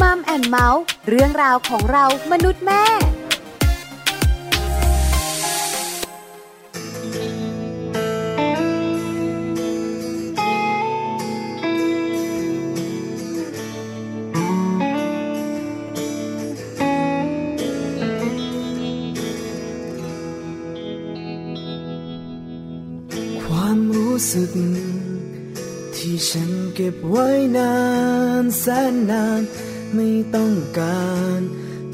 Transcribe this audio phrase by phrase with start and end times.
[0.00, 2.84] มัมแอนเมาส์เรื่องราวของเรามนุษย์แม่
[24.32, 24.54] สึก
[25.96, 27.74] ที่ฉันเก็บไว้นา
[28.42, 29.42] นแสนนาน
[29.96, 31.40] ไม่ต้องการ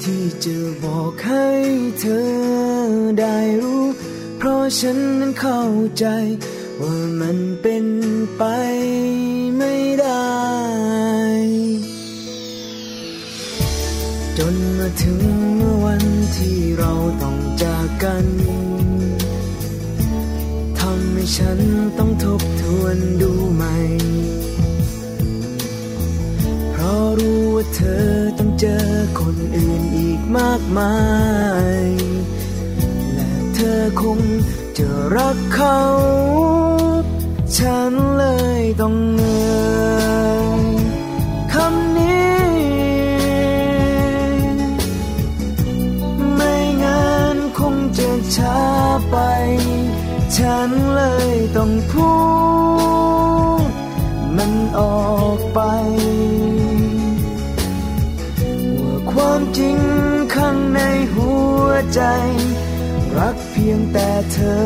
[0.03, 1.47] ที่จะบอกให้
[1.99, 2.27] เธอ
[3.19, 3.85] ได้รู้
[4.37, 5.63] เพราะฉันนั้นเข้า
[5.97, 6.05] ใจ
[6.81, 7.85] ว่ามันเป็น
[8.37, 8.43] ไป
[9.57, 10.31] ไม่ได้
[14.37, 15.19] จนมาถึง
[15.55, 16.03] เมื่อวัน
[16.37, 18.25] ที่เราต้องจากกัน
[20.79, 21.59] ทำให้ฉัน
[21.97, 23.75] ต้องทบทวนดูใหม่
[27.75, 28.85] เธอต้องเจอ
[29.19, 30.95] คนอื่นอีกมากมา
[31.79, 31.81] ย
[33.13, 34.19] และเธอคง
[34.77, 35.79] จะรักเขา
[37.57, 38.25] ฉันเล
[38.59, 39.49] ยต้องเหนื่
[39.89, 40.63] อย
[41.53, 42.41] คำนี้
[46.35, 48.61] ไม่งั้นคงจะช้า
[49.11, 49.17] ไป
[50.37, 51.01] ฉันเล
[51.33, 52.11] ยต้องพู
[53.63, 53.69] ด
[54.37, 55.59] มันออกไป
[61.93, 62.01] ใจ
[63.17, 64.59] รักเพียงแต่เธอ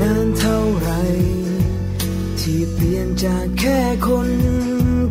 [0.00, 0.90] นานเท่าไร
[2.40, 4.30] ที่เปลี่ยนจากแค่คน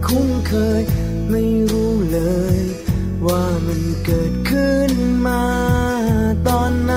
[0.08, 0.84] คุ้นเคย
[1.30, 2.20] ไม่รู้เล
[2.58, 2.60] ย
[3.26, 4.92] ว่ามันเกิดขึ้น
[5.28, 5.44] มา
[6.48, 6.94] ตอนไหน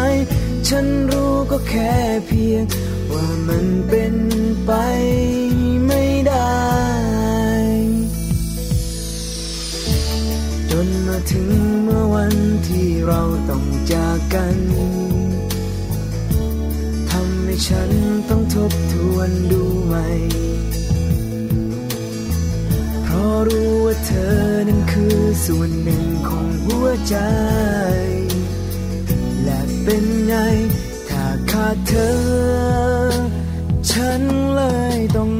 [0.69, 1.95] ฉันรู้ก็แค่
[2.27, 2.65] เพียง
[3.13, 4.15] ว่ามันเป็น
[4.67, 4.73] ไป
[11.39, 11.55] ถึง
[11.85, 12.35] เมื่อวัน
[12.69, 14.59] ที่เราต้องจากกัน
[17.11, 17.91] ทำให้ฉัน
[18.29, 20.07] ต้องทบทวนดูใหม่
[23.03, 24.37] เพราะรู้ว่าเธอ
[24.69, 27.17] นั้นคือส่วนหนึ่งของหัวใจ
[29.45, 30.35] และเป็นไง
[31.09, 32.15] ถ้าขาดเธอ
[33.91, 34.21] ฉัน
[34.55, 34.63] เล
[34.97, 35.36] ยต้อง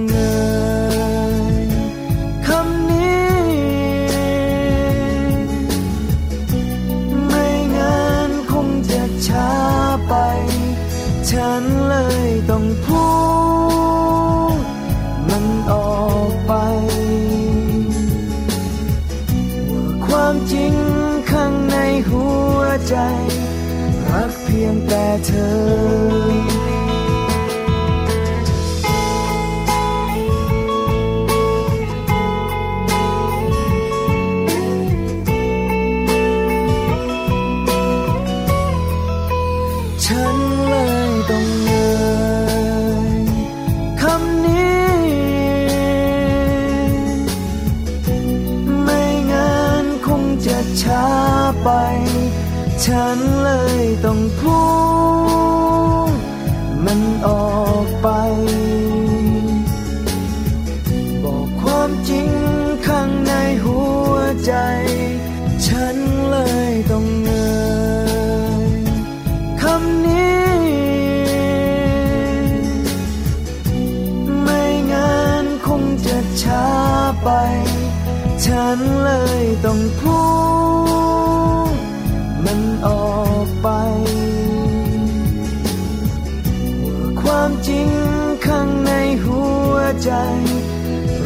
[90.07, 90.13] ใจ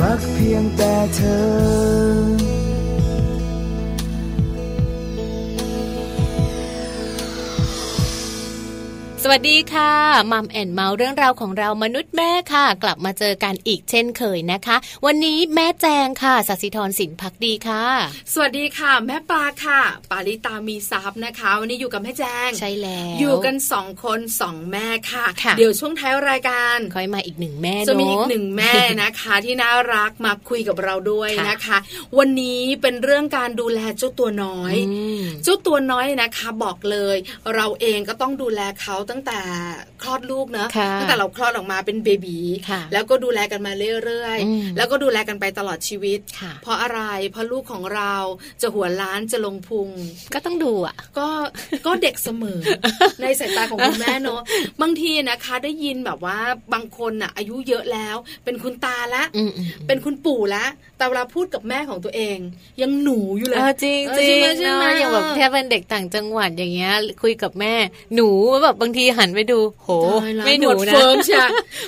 [0.00, 1.20] รักเพียงแต่เธ
[2.38, 2.39] อ
[9.30, 9.92] วัสดีค่ะ
[10.32, 14.76] มัมแอนเมาส์เรื่องราวของเรามนุษย์แม่ค่ะ กลับมาเจอกันอีกเช่นเคยนะคะ
[15.06, 17.84] วันนี้แม่แจงค่ะสัสิธรสินพักดีค่ะ
[18.32, 28.72] สวัสดีค่ะ แม่ปลาค่ะ ปาริตามีซับนะคะ วันนี้อยู่กับแม่แจงใช่แล้วอยู่กันสองคนสองแม่ค่ะค่ะเดี๋ยวช่วงท้ายรายการค่อยมาอีกหนึ่งแม่เนจะมีอีกอะหนึ่งแม่
[29.02, 31.78] นะคะ ที่น่ารักมาคุยกับเราด้วยค่ะนะคะ
[32.18, 37.16] วันนี้เป็นเรื่องการดูแลเจ้าตัวน้อยอืมเจ้าตัวน้อยนะคะ บอกเลย
[37.54, 39.40] เราเองก็ต้องดูแลเขาตั้งแต่
[40.02, 42.38] คลอดลูกเนอะค่ะตั้งแต่เราคลอดออกมาเป็นเบบี
[42.68, 43.72] ค่ะแล้วก็ดูแลกันมา
[44.04, 47.00] เรื่อยอืมๆแล้วก็ดูแลกันไปตลอดชีวิตค่ะเพราะอะไร
[47.32, 48.14] เพราะลูกของเรา
[48.62, 49.88] จะหัวล้านจะลงพุง
[50.34, 51.28] ก็ต้องดูอะ ก็
[51.86, 52.60] ก็เด็กเสมอ
[53.22, 54.40] ในสายตาของคุณแม่เนอะ
[54.82, 56.38] บางทีนะคะได้ยินแบบว่า
[56.74, 60.64] บางคนน่ะอายุเยอะแล้ว เป็นคุณตาละอืมอืมเป็นคุณปู่ละ
[61.00, 62.38] แต่เวลาพูดกับแม่ของตัวเอง
[62.82, 66.92] ยังหนูอยู่เลยเออจริงเออจริงใช่ไหมใช่เนาะไหมอย่างแบบแค่เป็นเด็กต่างจังหวัดอย่างเงี้ย
[67.22, 67.74] คุยกับแม่
[68.14, 68.28] หนู
[68.62, 69.88] แบบบางทีหันไปดู โห
[70.22, 71.44] ตายละไม่หนูวดนะเฟิร์มใช่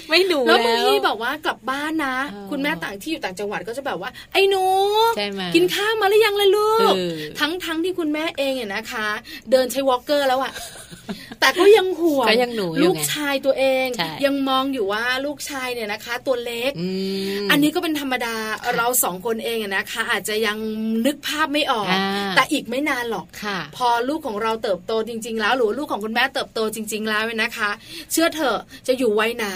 [0.08, 4.64] ไม่หนูแล้วแล้วบางทีแบบว่ากลับบ้านนะเออคุณแม่ต่างที่อยู่ต่างจังหวัดก็จะแบบว่า ไอ้หนู
[5.16, 9.06] ใช่ไหมกินข้าวมาหรือยังเลยลูกเออทั้งทั้งที่คุณแม่เองเนี่ยนะคะ
[9.50, 10.52] เดินใช้วอลเกอร์แล้วอะ
[11.40, 16.88] แต่ก็ยังห่วงก็ยังหนูอยู่ลูกไงชายตัวเองใช่ยังมองอยู่ว่าลูกชายเนี่ยนะคะ ตัวเล็กอื
[17.42, 18.34] มอันนี้ก็เป็นธรรมดา
[18.76, 20.58] เราสองคนเองอะนะคะ อาจจะยัง
[21.06, 27.70] นึกภาพไม่ออกอ่าแต่อีกไม่นานหรอกค่ะพอลูกของเราเติบโตจริง ๆ แล้วหรือว่าลูกของคุณแม่เติบโตจริง ๆ แล้วเนี่ยนะคะ
[28.12, 28.58] เชื่อเถอะ
[28.88, 29.48] จะอยู่วัยไหน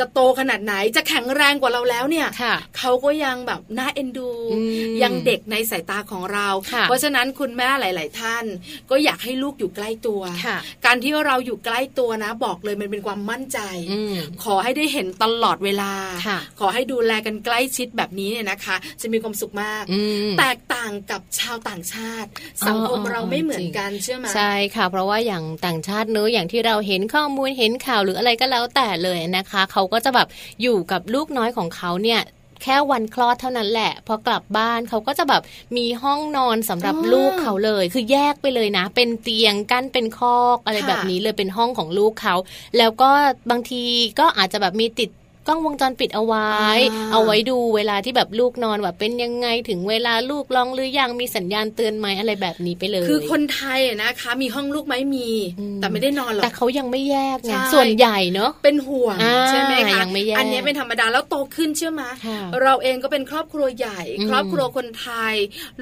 [0.00, 4.60] จะโตขนาดไหนจะแข็งแรงกว่าเราแล้วเนี่ยค่ะเขาก็ยังแบบน่าเอ็นดูอื
[4.90, 8.44] มยังเด็กในสายตาของเราค่ะเพราะฉะนั้นคุณแม่หลาย ๆ ท่าน
[8.90, 13.58] ก็อยากให้ลูกอยู่ใกล้ตัวค่ะการที่เราอยู่ใกล้ตัวนะ บอกเลยมันเป็นความมั่นใจ
[13.92, 15.92] อืมขอให้ได้เห็นตลอดเวลา
[16.26, 20.00] ค่ะขอให้ดูแลกันใกล้ชิดแบบนี้เนี่ยนะคะ จะมีความสุขมากอื
[20.30, 22.28] มแตกต่างกับชาวต่างชาติ
[22.66, 30.28] สังคมอ๋อเราไม่เหมือนจริงกันเชื่อไหมใช่ค่ะ เพราะว่าอย่างต่างชาติเนื้อะอย่างที่เราเห็นข้อมูลเห็นข่าวหรืออะไรก็แล้วแต่เลยนะคะ เขาก็จะแบบ
[30.62, 32.20] อยู่กับลูกน้อยของเขาเนี่ย
[32.62, 35.42] แค่วันคลอดเท่านั้นแหละ พอกลับบ้านเขาก็จะแบบ
[35.76, 42.34] มีห้องนอนสำหรับอ๋อลูกเขาเลย คือแยกไปเลยนะ เป็นเตียงกั้นเป็นคอกอะไรค่ะแบบนี้เลยเป็นห้องของลูกเขา
[42.78, 43.10] แล้วก็
[43.50, 43.82] บางที
[44.18, 45.10] ก็อาจจะแบบมีติด
[45.48, 46.48] กล้องวงจรปิดเอาไว้
[46.92, 55.30] อ่าเอาไว้ดูเวลาที่แบบลูกนอนแบบเป็นยังไงถึงเวลาลูกร้องหรือยังมีสัญญาณเตือนไหมอะไรแบบนี้ไปเลย คือคนไทยอะนะคะ มีห้องลูกไหมมี
[55.60, 65.34] อืมแต่ไม่ได้นอนหรอกแต่เขายังไม่แยกไงใช่ส่วนใหญ่เนอะเป็นห่วงอ่าใช่ไหมคะยังไม่แยกอันนี้เป็นธรรมดาแล้วโตขึ้นเชื่อไหมค่ะเราเองก็เป็นครอบครัวใหญ่อืมครอบครัวคนไทย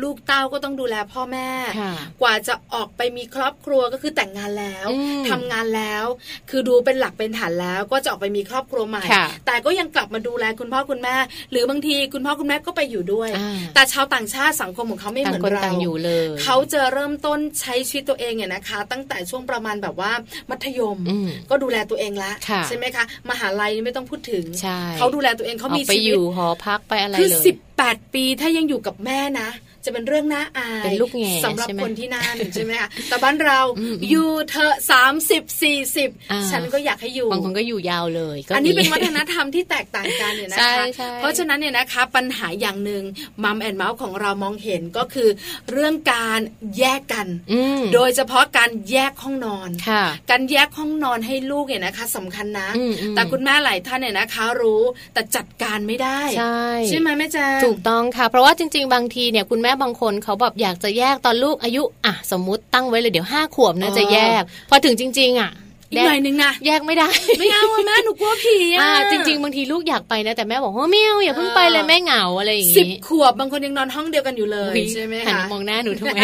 [0.03, 1.93] ลูกเต้าก็ต้องดูแลพ่อแม่ค่ะ
[2.23, 6.05] กว่าจะออกไปมีครอบครัวก็คือแต่งงานแล้วอืมทำงานแล้ว
[6.51, 11.17] คือดูเป็นหลักเป็นฐานแล้วก็จะออกไปมีครอบครัวใหม่ค่ะแต่ก็ยังกลับมาดูแลคุณพ่อคุณแม่
[11.51, 20.13] หรือบางทีคุณพ่อคุณแม่ก็ไปอยู่ด้วยอ่าแต่ชาวต่างชาติสังคมของเขาไม่เหต่างมือนคนเราต่างอยู่เลย เขาจะเริ่มต้นใช้ชีวิตตัวเองเนี่ยนะคะ ตั้งแต่ช่วงประมาณแบบว่า
[20.51, 29.49] มัธยมอืมก็ดูแลตัวเองละค่ะใช่ไหมคะมหาลัยนี่ไม่ต้องพูดถึงใช่เขาดูแลตัวเองเขาออมีกไปชีอวิตยู่หอพักไปอะไรคือเลยสิบแปดปีถ้ายังอยู่กับแม่นะ
[29.87, 43.03] จะเป็นเรื่องน่าอายเป็นลูกแง่สำหรับใช่ไหมคนที่นั่นใช่ไหมคะแต่บ้านเราอืมอยู่เธอะสามสิบสี่สิบอ่าฉันก็อยากให้อยู่บางคนก็อยู่ยาวเลยก็อันนี้มีเป็นวัฒนธรรมที่แตกต่างกันเนี่ยนะใช่คะใช่เพราะฉะนั้นเนี่ยนะคะปัญหาอย่างหนึ่ง
[43.45, 45.29] มัมแอนเมาส์ของเรามองเห็นก็คือ
[45.71, 46.41] เรื่องการ
[46.79, 54.83] แยกกันอืมโดยเฉพาะการแยกห้องนอนค่ะการแยกห้องนอนให้ลูกเนี่ยนะคะสำคัญนะอืมอืมแต่คุณแม่หลายท่านเนี่ยนะคะ รู้
[55.15, 65.51] แต่จัดการไม่ได้ ใช่ใช่ไหมแม่แจงถูกต้องค่ะ เพราะว่าจริง ๆ บางทีเนี่ยคุณแม่บางคนเขาแบบอยากจะแยกตอนลูกอายุ อะ สมมุติตั้งไว้เลยเดี๋ยวห้าขวบนะอ๋อจะแยก พอถึงจริง ๆ อะ
[65.91, 76.19] อีกหน่อยนึงนะแยกไม่ได้ ไม่เอาอะแม่หนูกลัวผีอะอ่าจริง ๆ บางทีลูกอยากไปนะแต่แม่บอกว่าไม่เอาอย่าเพิ่งไปเลยแม่เหงาอะไรอย่างสิบงี้ขวบบางคนยังนอนห้องเดียวกันอยู่เลยอุ๊ยใช่ไหมหันคะมามองหน้าหนูทำไม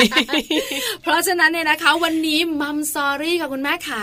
[1.03, 4.03] เพราะฉะนั้นเนี่ยนะคะ วันนี้มัมซอรี่ค่ะคุณแม่ขา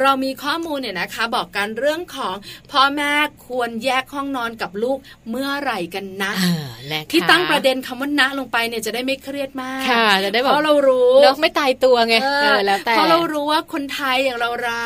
[0.00, 2.34] เรามีข้อมูลเนี่ยนะคะ บอกกันเรื่องของ
[2.72, 3.12] พ่อแม่
[3.46, 4.98] ควรแยกห้องนอนกับลูก
[5.30, 14.85] เมื่อไหร่กันนะเออนะคะที่ตั้งประเด็นคำว่านะลงไปเนี่ยจะได้ไม่เครียดมากค่ะจะได้แบเพบราะเรารู้เนอะไม่ตายตัวไงเอเอออแล้วแต่เพราะเรารู้ว่าคนไทยอย่างเราเรา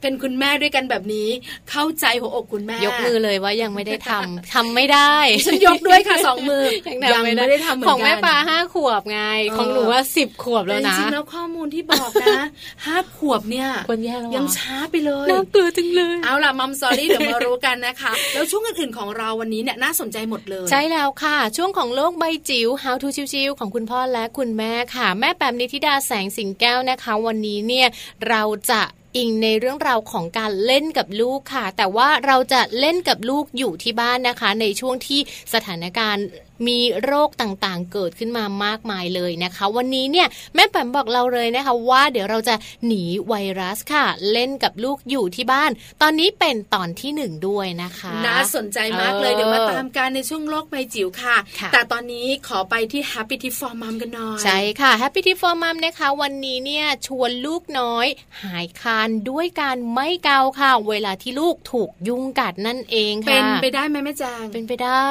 [0.00, 1.28] เป็นคุณแม่ด้วยกันแบบนี้
[1.70, 5.14] เข้าใจหัวอกคุณแม่ ยกมือเลยว่ายังไม่ได้ทำทำไม่ได้
[5.46, 12.38] ฉันยกด้วยค่ะสองมือยังทำไม่ได้ทำเหมือนกันของแม่ปลาห้าขวบไงเออของหนูว่าสิบขวบแต่แล้วจนะริงๆแล้วข้อมูลที่บอกนะ
[12.86, 27.86] ห้าขวบเนี่ยควรแยกแล้วเหรอยังช้าไปเลยน่ากลัวจังเลยเอาล่ะมัมซอรี่เดี๋ยวมารู้กันนะคะ แล้วช่วงอื่นๆของเราวันนี้เนี่ยน่าสนใจหมดเลย ใช่แล้วค่ะ ช่วงของโลกใบจิ๋ว How to ชิวๆของคุณพ่อและคุณแม่ค่ะ แม่แปมนิธิดาแสงสิงแก้วนะคะ วันนี้เนี่ย
[28.28, 28.80] เราจะ
[29.18, 35.20] อิงในเรื่องราวของการเล่นกับลูกค่ะ แต่ว่าเราจะเล่นกับลูกอยู่ที่บ้านนะคะ ในช่วงที่
[35.54, 36.26] สถานการณ์
[36.66, 42.54] มีโรคต่างๆ เกิดขึ้นมามากมายเลยนะคะ วันนี้เนี่ยแม่แปมบอกเราเลยนะคะว่าเดี๋ยวเราจะ
[42.86, 45.70] หนีไวรัสค่ะ เล่นกับลูกอยู่ที่บ้าน
[46.02, 58.06] ตอนนี้เป็นตอนที่หนึ่งด้วยนะคะน่าสนใจมากเลยเออเดี๋ยวมาตามกันในช่วงโลกใบจิ๋วค่ะค่ะ แต่ตอนนี้ขอไปที่ Happy Tip for Mom กันหน่อยใช่ค่ะ Happy Tip for Mom นะคะ วันนี้เนี่ยชวนลูกน้อย
[58.42, 65.08] หายคานด้วยการไม่เกาค่ะ เวลาที่ลูกถูกยุงกัดนั่นเองค่ะเป็นไปได้ไหมแม่จางเป็นไปได้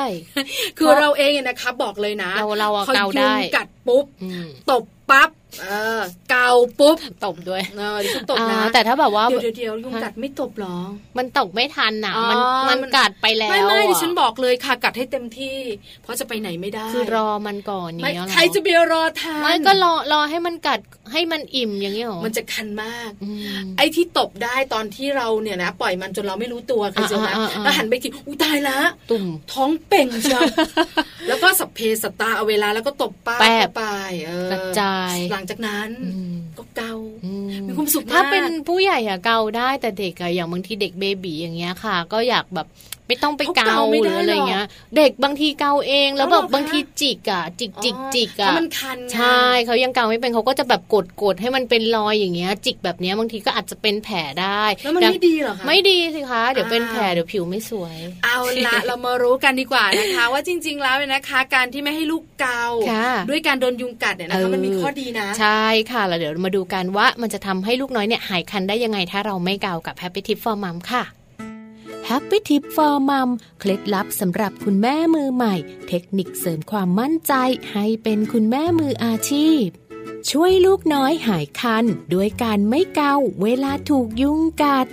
[0.77, 5.29] คือเราเองเนี่ยนะคะ บอกเลยนะเราเราอะพอเกาได้ยุงกัดปุ๊บอืมตบ ปั๊บ
[5.61, 5.67] เอ
[5.99, 6.49] อเกา
[6.79, 10.77] ปุ๊บตบด้วยเออดิฉันตบนะอ่าแต่ถ้าแบบว่าเดี๋ยวเดี๋ยวเดี๋ยวยุงกัดไม่ตบหรอ
[11.17, 12.37] มันตกไม่ทันน่ะอ๋อมัน
[12.67, 15.57] มันมันกัดไปแล้วไม่ไม่อะดิฉันบอกเลยค่ะกัดให้เต็มที่
[16.03, 20.79] เพราะจะไปไหนไม่ได้คือรอมันก่อนไม่เนี้ยเหรอใครจะไปรอทานไม่ก็รอรอให้มันกัด
[21.11, 23.29] ให้มันอิ่มอย่างเงี้ยหรอมันจะคันมากอื
[23.63, 28.77] มไอ้ที่ตบได้ตอนที่เราเนี่ยนะปล่อยมันจนเราไม่รู้ตัวเคยเจอไหมอ่าอ่าอ่าแล้วหันไปทีอุ้ยตายละ
[29.11, 30.41] ตุ่มท้องเป่งเชียว
[31.27, 33.83] แล้วก็สัพเพสตตาเอาเวลาแล้วก็ตบป้าแป๊บไป
[34.27, 34.96] เออกระจาย
[35.31, 36.93] หลังจากนั้นอืมก็เกา
[37.25, 37.33] อื
[37.67, 42.67] มีความสุขมากถ้าเป็นผู้ใหญ่อะเกาได้แต่เด็กอะอย่างบางทีเด็ก baby อย่างเงี้ยค่ะ ก็อยากแบบ
[43.07, 44.65] ไม่ต้องไปเกาหรืออะไรเงี้ย
[44.97, 58.37] เด็กบางทีเกาเองแล้วแบบบางทีจิกอะจิกจิกจิกเพอะราะมันคันไงใช่เขายังเกาไม่เป็นเขาก็จะแบบกดกดให้มันเป็นรอยอย่างเงี้ย จิกแบบเนี้ยบางทีก็อาจจะเป็นแผลได้แล้วมันดังไม่ดีเหรอคะไม่ดีสิคะเดี๋ยวเป็นอ้าวแผลเดี๋ยวผิวไม่สวย เอา
[58.67, 71.03] ละเรามารู้กันดีกว่านะคะ ว่าจริง ๆ แล้วเนี่ยนะคะ การที่ไม่ให้ลูกเกาค่ะด้วยการโดนยุงกัดเนี่ยนะคะเออมันมีข้อดีนะใช่ค่ะแล้วเดี๋ยวมาดูกันว่ามันจะทำให้ลูกน้อยเนี่ยหายคันได้ยังไงถ้าเราไม่เกากับ Happy Tip for Mom ค่ะ
[72.09, 75.55] Happy Tip for Mom เคล็ดลับสำหรับคุณแม่มือใหม่
[75.87, 77.33] เทคนิคเสริมความมั่นใจ
[77.71, 79.65] ให้เป็นคุณแม่มืออาชีพ
[80.31, 84.87] ช่วยลูกน้อยหายคัน ด้วยการไม่เกาเวลาถูกยุงกัด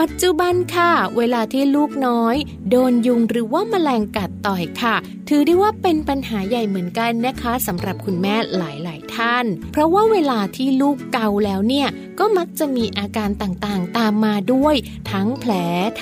[0.00, 2.36] ปัจจุบันค่ะ เวลาที่ลูกน้อย
[2.70, 4.96] โดนยุงหรือว่าแมลงกัดต่อยค่ะ
[5.28, 14.74] ถือได้ว่าเป็นปัญหาใหญ่เหมือนกันนะคะสำหรับคุณแม่หลาย ๆ ท่าน เพราะว่าเวลาที่ลูกเกาแล้วเนี่ยก็มักจะมีอาการต่างๆ ตามมาด้วย
[15.12, 15.52] ทั้งแผล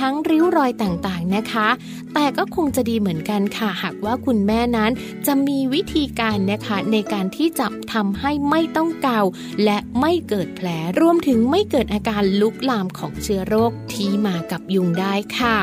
[0.00, 1.68] ทั้งริ้วรอยต่างๆนะคะ
[2.14, 4.90] แต่ก็คงจะดีเหมือนกันค่ะ หากว่าคุณแม่นั้น
[5.26, 9.20] จะมีวิธีการนะคะในการที่จะทำให้ไม่ต้องเกา
[9.64, 10.68] และไม่เกิดแผล
[11.00, 15.58] รวมถึงไม่เกิดอาการลุกลามของเชื้อโรคที่มากับยุงได้ค่ะ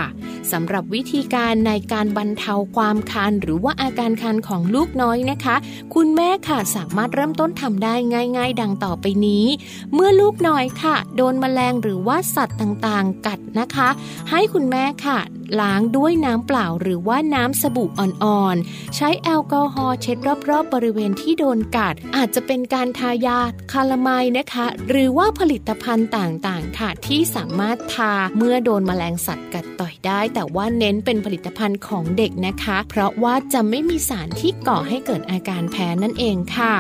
[0.52, 5.56] สำหรับวิธีการในการบรรเทาความคันหรือว่าอาการคันของลูกน้อยนะคะ
[5.96, 7.96] คุณแม่ค่ะสามารถเริ่มต้นทำได้
[8.38, 9.46] ง่าย ๆ ดังต่อไปนี้
[9.94, 13.90] เมื่อลูกน้อยค่ะ โดนแมลงหรือว่าสัตว์ต่างๆ กัดนะคะ
[14.30, 15.20] ให้คุณแม่ค่ะ
[15.62, 20.18] ล้างด้วยน้ำเปล่าหรือว่าน้ำสบู่อ่อนๆ ใช้แอลกอฮอล์เช็ด
[20.50, 23.40] รอบๆ บริเวณที่โดนกัด อาจจะเป็นการทายา
[23.72, 36.76] คาลามายนะคะ หรือว่าผลิตภัณฑ์ต่างๆ ค่ะ ที่สามารถทาเมื่อโดนแมลงสัตว์กัดต่อยได้ แต่ว่าเน้นเป็นผลิตภัณฑ์ของเด็กนะคะ เพราะว่าจะไม่มีสารที่ก่อให้เกิดอาการแพ้นั่นเองค่ะ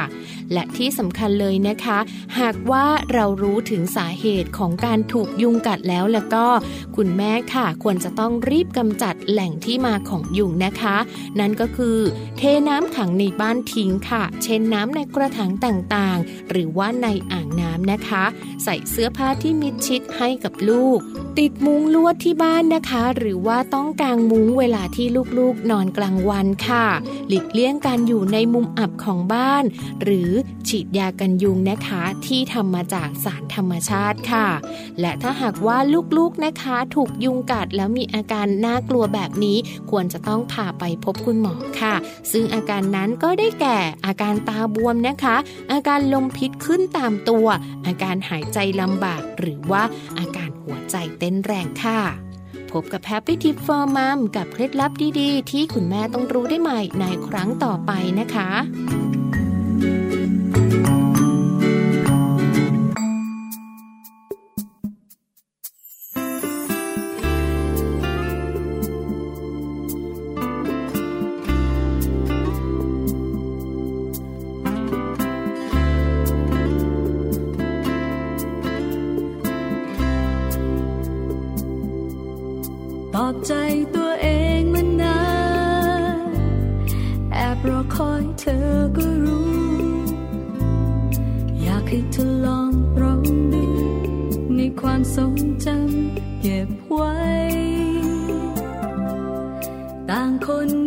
[0.53, 1.99] และที่สำคัญเลยนะคะ
[2.39, 6.45] หากว่าเรารู้ถึงสาเหตุของการถูกยุงกัดแล้วแล้วก็
[6.95, 10.97] คุณแม่ค่ะ ควรจะต้องรีบกำจัดแหล่งที่มาของยุงนะคะ
[11.39, 11.97] นั่นก็คือ
[12.37, 18.23] เทน้ำขังในบ้านทิ้งค่ะ เช่นน้ำในกระถางต่างๆ หรือว่าในอ่างน้ำนะคะ
[18.63, 20.99] ใส่เสื้อผ้าที่มิดชิดให้กับลูก
[21.39, 26.85] ติดมุ้งลวดที่บ้านนะคะ หรือว่าต้องกางมุ้งเวลาที่ลูกๆ นอนกลางวันค่ะ
[27.27, 29.63] หลีกเลี่ยงการอยู่ในมุมอับของบ้าน
[30.03, 30.31] หรือ
[30.67, 34.47] ฉีดยากันยุงนะคะที่ทำมาจากสารธรรมชาติค่ะ
[34.99, 35.77] และถ้าหากว่า
[36.17, 39.57] ลูกๆนะคะ ถูกยุงกัดแล้วมีอาการน่ากลัวแบบนี้
[39.91, 41.95] ควรจะต้องพาไปพบคุณหมอค่ะ
[42.31, 45.35] ซึ่งอาการนั้นก็ได้แก่อาการตาบวมนะคะ
[45.71, 47.47] อาการลมพิษขึ้นตามตัว
[47.85, 49.83] อาการหายใจลำบาก หรือว่า
[50.19, 51.99] อาการหัวใจเต้นแรงค่ะ
[52.71, 58.49] พบกับ Happy Tip for Mom กับเคล็ดลับดีๆ ที่คุณแม่ต้องรู้ได้ใหม่ในครั้งต่อไปนะคะ
[88.39, 89.49] เธอก็รู้
[91.61, 93.65] อยากให้เธอลองร้องดู
[94.55, 95.33] ในความทรง
[95.65, 97.15] จำเก็บไว้
[100.09, 100.78] ต่างคน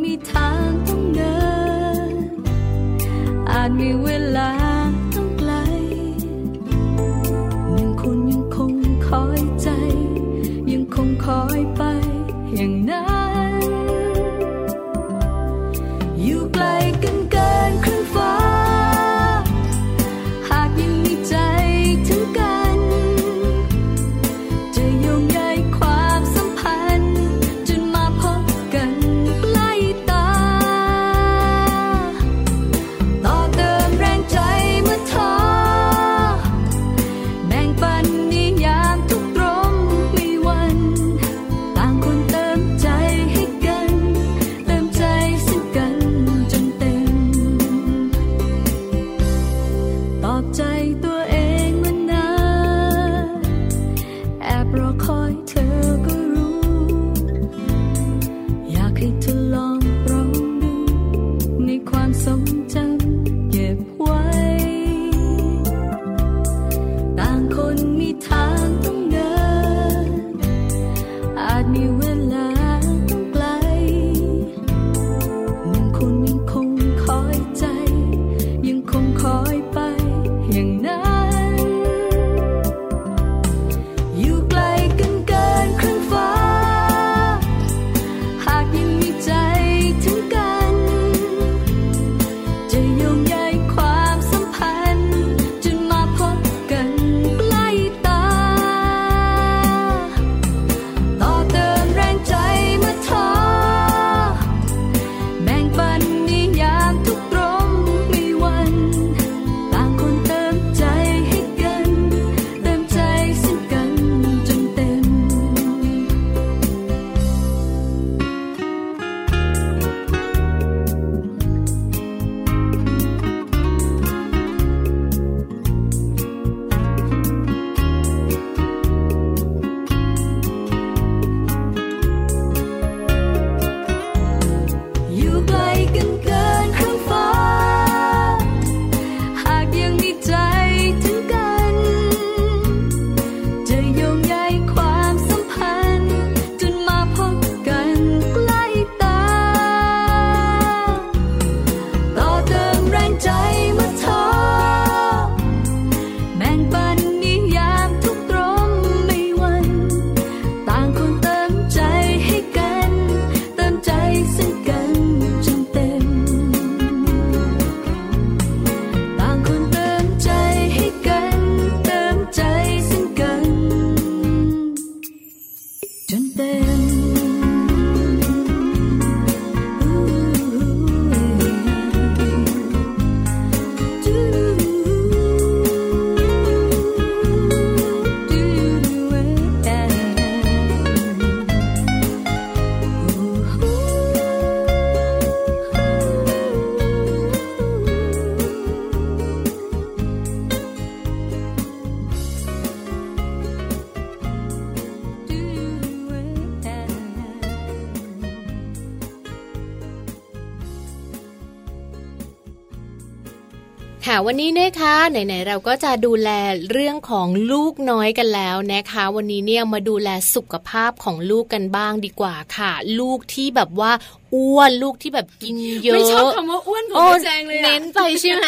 [214.26, 216.30] วันนี้นะคะไหนๆเราก็จะดูแล
[216.70, 223.92] เรื่องของลูกน้อยกันแล้วนะคะ วันนี้เนี่ยมาดูแลสุขภาพของลูกกันบ้างดีกว่าค่ะ ลูกที่แบบว่า
[224.34, 228.46] อ้วนลูกที่แบบกินเยอะไม่ชอบคำว่าอ้วนของโอ้แจงเลยอะเน้นไปใช่ไหม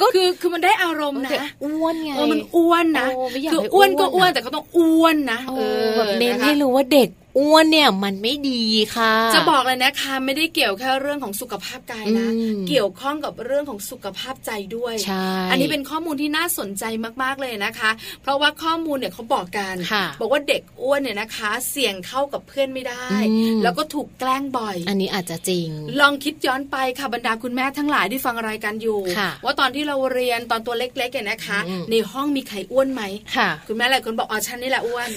[0.00, 1.30] ก็คือคือมันได้อารมณ์นะ
[1.64, 8.62] อ้วนไงเออมันอ้วนนะโอ้ไม่อยากคือให้อ้วนก็อ้วนอะอ้วนแต่ก็ต้องอ้วนนะโอ้เออแบบเน้นนะคะให้รู้ว่าเด็ก อ้วนเนี่ยมันไม่ดี
[8.96, 16.84] ค่ะ จะบอกเลยนะคะไม่ได้เกี่ยวแค่เรื่องของสุขภาพกายนะอืมเกี่ยวข้องกับเรื่องของสุขภาพใจด้วยใช่อันนี้เป็นข้อมูลที่น่าสนใจ
[17.22, 17.90] มากๆเลยนะคะ
[18.22, 25.68] เพราะว่าข้อมูลเนี่ยเขาบอกกันค่ะบอกว่าเด็กอ้วนเนี่ยนะคะ เสี่ยงเข้ากับเพื่อนไม่ได้อืมแล้วก็ถูกแกล้งบ่อย อันนี้อาจจะจริง
[26.00, 33.02] ลองคิดย้อนไปค่ะบรรดาคุณแม่ทั้งหลายที่ฟังรายการอยู่ค่ะว่าตอนที่เราเรียนตอนตัวเล็กๆเนี่ยนะคะอืมในห้องมีใครอ้วนไหม
[33.36, 35.08] ค่ะคุณแม่หลายคนบอกอ๋อฉันนี่แหละอ้วน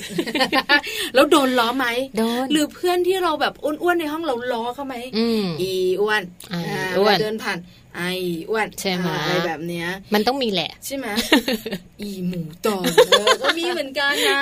[1.13, 6.21] แล้วโดนล้อไหมโดนหรือเพื่อนที่เราแบบอ้วนๆในห้องเราล้อเขาไหมอืมอีอ้วน
[6.53, 7.57] อ่าอ่าอ้วนเวลาเดินผ่าน
[7.95, 8.01] ไอ
[8.49, 11.07] อ้วนใช่ไหมอ่าอะไรแบบเนี้ย มันต้องมีแหละ ใช่ไหม
[12.01, 14.41] อีหมูตอนเออก็มีเหมือนกันนะ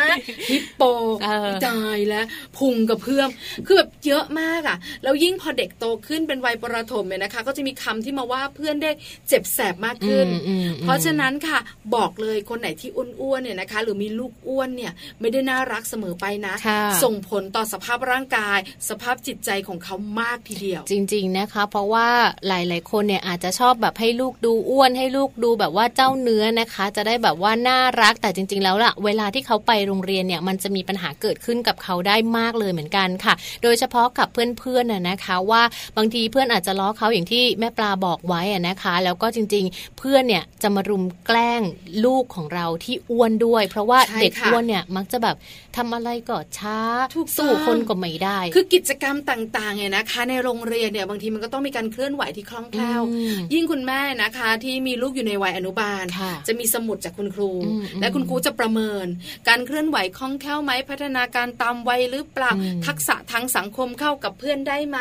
[0.51, 0.81] ฮิปโป
[1.23, 2.25] เออตายแล้ว
[2.57, 3.29] พุงกับเพื่อม
[3.65, 8.91] คือแบบเยอะมากอะ แล้วยิ่งพอเด็กโตขึ้นเป็นวัยประถมเนี่ยนะคะ ก็จะมีคำที่มาว่าเพื่อนได้
[9.29, 11.59] เจ็บแสบมากขึ้นอืมอืมอืมเพราะฉะนั้นค่ะ
[11.95, 18.59] บอกเลยคนไหนที่อ้วนๆเนี่ยนะคะ หรือมีลูกอ้วนเนี่ย ไม่ได้น่ารักเสมอไปนะค่ะส่งผลต่อสภาพร่างกาย
[18.89, 22.07] สภาพจิตใจของเขามากทีเดียว จริง ๆนะคะ เพราะว่า
[22.47, 35.61] หลาย ๆ คนเนี่ยอาจจะชอบแบบให้ลูกดูอ้วนให้ลูกดูแบบว่าเจ้าเนื้อนะคะ จะได้แบบว่าน่ารักแต่จริง ๆ แล้วล่ะ เวลาที่เขาไปโรงเรียนเนี่ยมันจะมีปัญหาเกิดขึ้นกับเขาได้มากเลยเหมือนกันค่ะ โดยเฉพาะกับเพื่อนๆน่ะนะคะ ว่า
[35.97, 41.61] บางทีเพื่อนอาจจะล้อเขาอย่างที่แม่ปลาบอกไว้อะนะคะ แล้วก็จริง ๆ เพื่อนเนี่ยจะมารุมแกล้ง
[42.05, 45.35] ลูกของเราที่อ้วนด้วย เพราะว่าใช่เด็กค่ะอ้วนเนี่ยมักจะแบบ
[45.77, 46.79] ทำอะไรก็ช้า
[47.15, 59.05] ถูกต้องสู้คนก็ไม่ได้ คือกิจกรรมต่างๆเนี่ยนะคะ ในโรงเรียนเนี่ยบางทีมันก็ต้องมีการเคลื่อนไหวที่คล่องแคล่วอืมยิ่งคุณแม่นะคะ ที่มีลูกอยู่ในวัยอนุบาลค่ะจะมีสมุดจากคุณครูอืมและคุณครูจะประเมิน
[59.49, 64.99] การเคลื่อนไหวคล่องแคล่วไหมพัฒนาการตามวัยหรือเปล่าอืมทักษะทางสังคมเข้ากับเพื่อนได้ไหม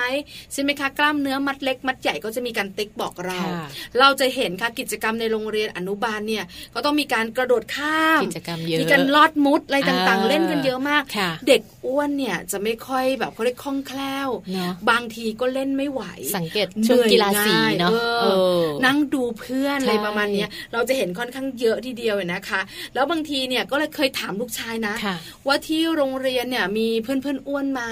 [0.53, 3.67] ใช่ไหมคะกล้ามเนื้อมัดเล็ก มัดใหญ่ก็จะมีการติ๊กบอกเราค่ะ
[3.99, 16.03] เราจะเห็นค่ะกิจกรรมในโรงเรียนอนุบาลเนี่ยก็ต้องมีการกระโดดข้ามกิจกรรมเยอะมีการลอดมุดอะไรต่างอ่าๆเล่นกันเยอะมากค่ะเด็กอ้วนเนี่ยจะไม่ค่อยแบบเขาเรียกคล่องแคล่วเนาะบางทีก็เล่นไม่ไหว
[16.37, 18.27] สังเกตช่วงกีฬาสีเนาะเอเอ
[18.59, 22.61] ออนั่งดูเพื่อนใช่อะไรประมาณเนี้ยเราจะเห็นค่อนข้างเยอะทีเดียวเนี่ยนะคะ
[22.95, 27.83] แล้วบางทีเนี่ยก็เลยเคยถามลูกชายนะค่ะว่าที่โรงเรียนเนี่ยมีเพื่อนเพื่อนๆอ้วนไหม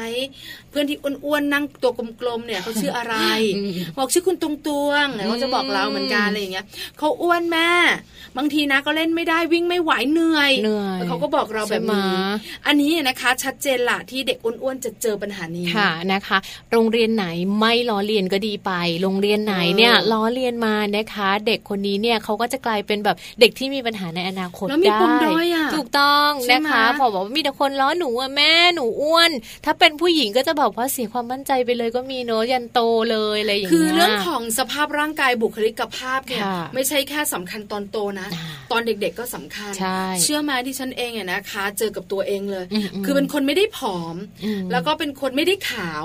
[0.70, 3.14] เพื่อนที่อ้วนๆนั่งตัวกลมๆเนี่ยเขาชื่ออะไร
[3.56, 6.66] อืมบอกชื่อคุณตรงตวงเขาจะบอกเราเหมือนกันอะไรอย่างเงี้ย
[6.98, 7.70] เขาอ้วนแม่
[8.36, 12.26] บางทีนะก็เล่นไม่ได้วิ่งไม่ไหวเหนื่อยเหนื่อยเขาก็บอกเราแบบนี้ใช่ไหม
[12.66, 16.38] อันนี้นะคะชัดเจนละที่เด็กอ้วนๆจะเจอปัญหานี้ค่ะนะคะ
[16.72, 17.26] โรงเรียนไหน
[17.58, 29.30] ไม่ล้อเลียนก็ดีไป โรงเรียนไหนเนี่ยเออล้อเลียนมานะคะ เด็กคนนี้เนี่ยเขาก็จะกลายเป็นแบบเด็กที่มีปัญหาในอนาคตแล้วมีได้ปมด้อยอะถูกต้องใช่ไหมนะคะพอบอกว่ามีแต่คนล้อหนูอะแม่หนูอ้วน
[29.64, 46.04] ถ้าเป็นผู้หญิงก็จะบอกว่าเสียความมั่นใจไปเลยก็มีเนอะยันโตเลยอะไรอย่างคือเงี้ยเรื่องของสภาพร่างกายบุคลิกภาพเนี่ยค่ะไม่ใช่แค่สำคัญตอนโตนะอ่าตอนเด็กๆก็สำคัญใช่เชื่อไหมาที่ฉันเองเนี่ยนะคะ เจอกับตัวเองเลยอืมอืมคือเป็นคนไม่ได้ผอมอืมแล้วก็เป็นคนไม่ได้ขาว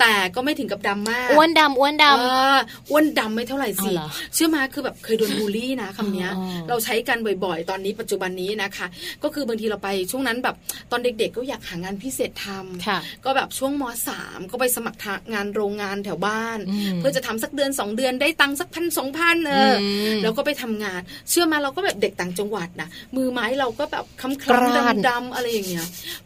[0.00, 2.24] แต่ก็ไม่ถึงกับดำมากอ้วนดำอ้วนดำเอ
[2.56, 2.58] อ
[2.90, 8.86] อ้วนดำไม่เท่าไหร่สิเอาเหรอเชื่อมาคือแบบเคยโดนบูลลี่นะคำเนี้ยอ๋อเราใช้กันบ่อยๆ ตอนนี้ปัจจุบันนี้นะคะ
[9.22, 10.56] ก็คือบางทีเราไปช่วงนั้นแบบ
[10.90, 14.98] ตอนเด็กๆ ก็อยากหางานพิเศษทำค่ะก็แบบช่วงมสามก็ไปสมัคร
[15.34, 21.00] งานโรงงานแถวบ้านอืมเพื่อจะทำสักเดือนสองเดือนได้ตังค์สักพันสองพันเอออมแล้วก็ไปทำงาน
[21.30, 25.79] เชื่อมาเราก็แบบเด็กต่างจังหวัดนะมือไม้เราก็แบบคล้ำคกร้านล้ำดำๆอะไรอย่างเงี้ย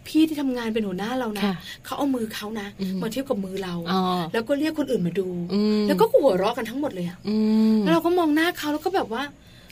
[0.07, 7.37] พี่ที่ทำงานเป็นหัวหน้าเรานะค่ะเขาเอามือเขานะอืมมาเทียบกับมือเราอ๋อแล้วก็เรียกคนอื่นมาดูอืมแล้วก็หัวเราะกันทั้งหมดเลยอะอื
[7.77, 9.23] มแล้วเราก็มองหน้าเขาแล้วก็แบบว่า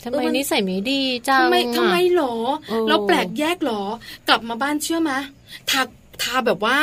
[0.03, 2.35] ทำไมเออมันนิสัยไม่ดีจังทำไมอะทำไมหรอ
[2.68, 3.83] เออเราแปลกแยกหรอ
[4.29, 5.18] กลับมาบ้านเชื่อมะ
[5.71, 5.83] ทา
[6.22, 6.77] ทาแบบว่า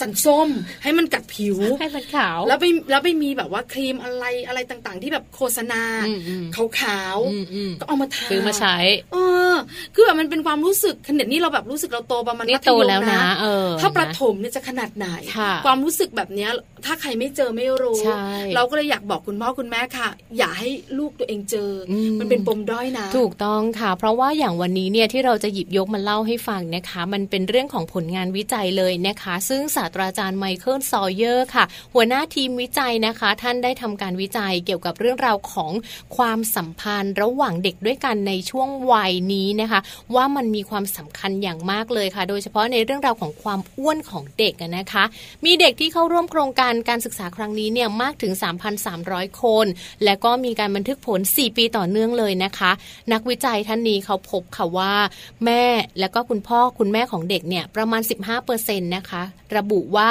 [0.00, 0.48] สันส้ม
[0.82, 6.44] ให้มันกัดผิวให้มันขาว แล้วไปแล้วไปมีแบบว่าครีมอะไรอะไรต่างๆ ที่แบบโฆษณาอืมอืม
[6.80, 8.76] ขาวอืมอืมๆก็เอามาทาซื้อมาใช้
[9.12, 9.16] เอ
[9.52, 9.54] อ
[9.94, 16.50] คือแบบมันเป็นความรู้สึกขนาดนี้เราแบบรู้สึกเราโตประมาณนี่มัธโตยมแล้วนะเออถ้าประนะถมเนี่ยจะขนาดไหนค่ะความรู้สึกแบบเนี้ย
[16.86, 20.68] ถ้าใครไม่เจอไม่รู้ใช่เราก็เลยอยากบอกคุณพ่อคุณแม่ค่ะ อย่าให้
[20.98, 31.64] ลูกตัวเองเจออมมันเป็นปมด้อยนะ ถูกต้องค่ะ เพราะว่าอย่างวันนี้เนี่ยที่เราจะหยิบยกมาเล่าให้ฟังนะคะ มันเป็นเรื่องของผลงานวิจัยเลยนะคะ ซึ่งศาสตราจารย์ไมเคิลซอยเยอร์ค่ะ
[31.94, 35.72] หัวหน้าทีมวิจัยนะคะ ท่านได้ทำการวิจัยเกี่ยวกับเรื่องราวของ
[36.16, 39.80] ความสัมพันธ์ระหว่างเด็กด้วยกันในช่วงวัยนี้นะคะ
[40.14, 45.04] ว่ามันมีความสำคัญอย่างมากเลยค่ะ โดยเฉพาะในเรื่องราวของความอ้วนของเด็กอะนะคะ
[45.44, 48.32] มีเด็กที่เข้าร่วมโครงการญการศึกษาครั้งนี้เนี่ยมากถึง
[48.86, 49.66] 3,300 คน
[50.04, 52.70] และก็มีการบันทึกผล 4 ปีต่อเนื่องเลยนะคะ
[53.12, 54.94] นักวิจัยท่านนี้เขาพบค่ะว่า
[55.44, 55.64] แม่
[56.00, 58.02] แล้วก็คุณพ่อคุณแม่ของเด็กเนี่ยประมาณ
[58.42, 59.22] 15%นะคะ
[59.56, 60.08] ระบุว่า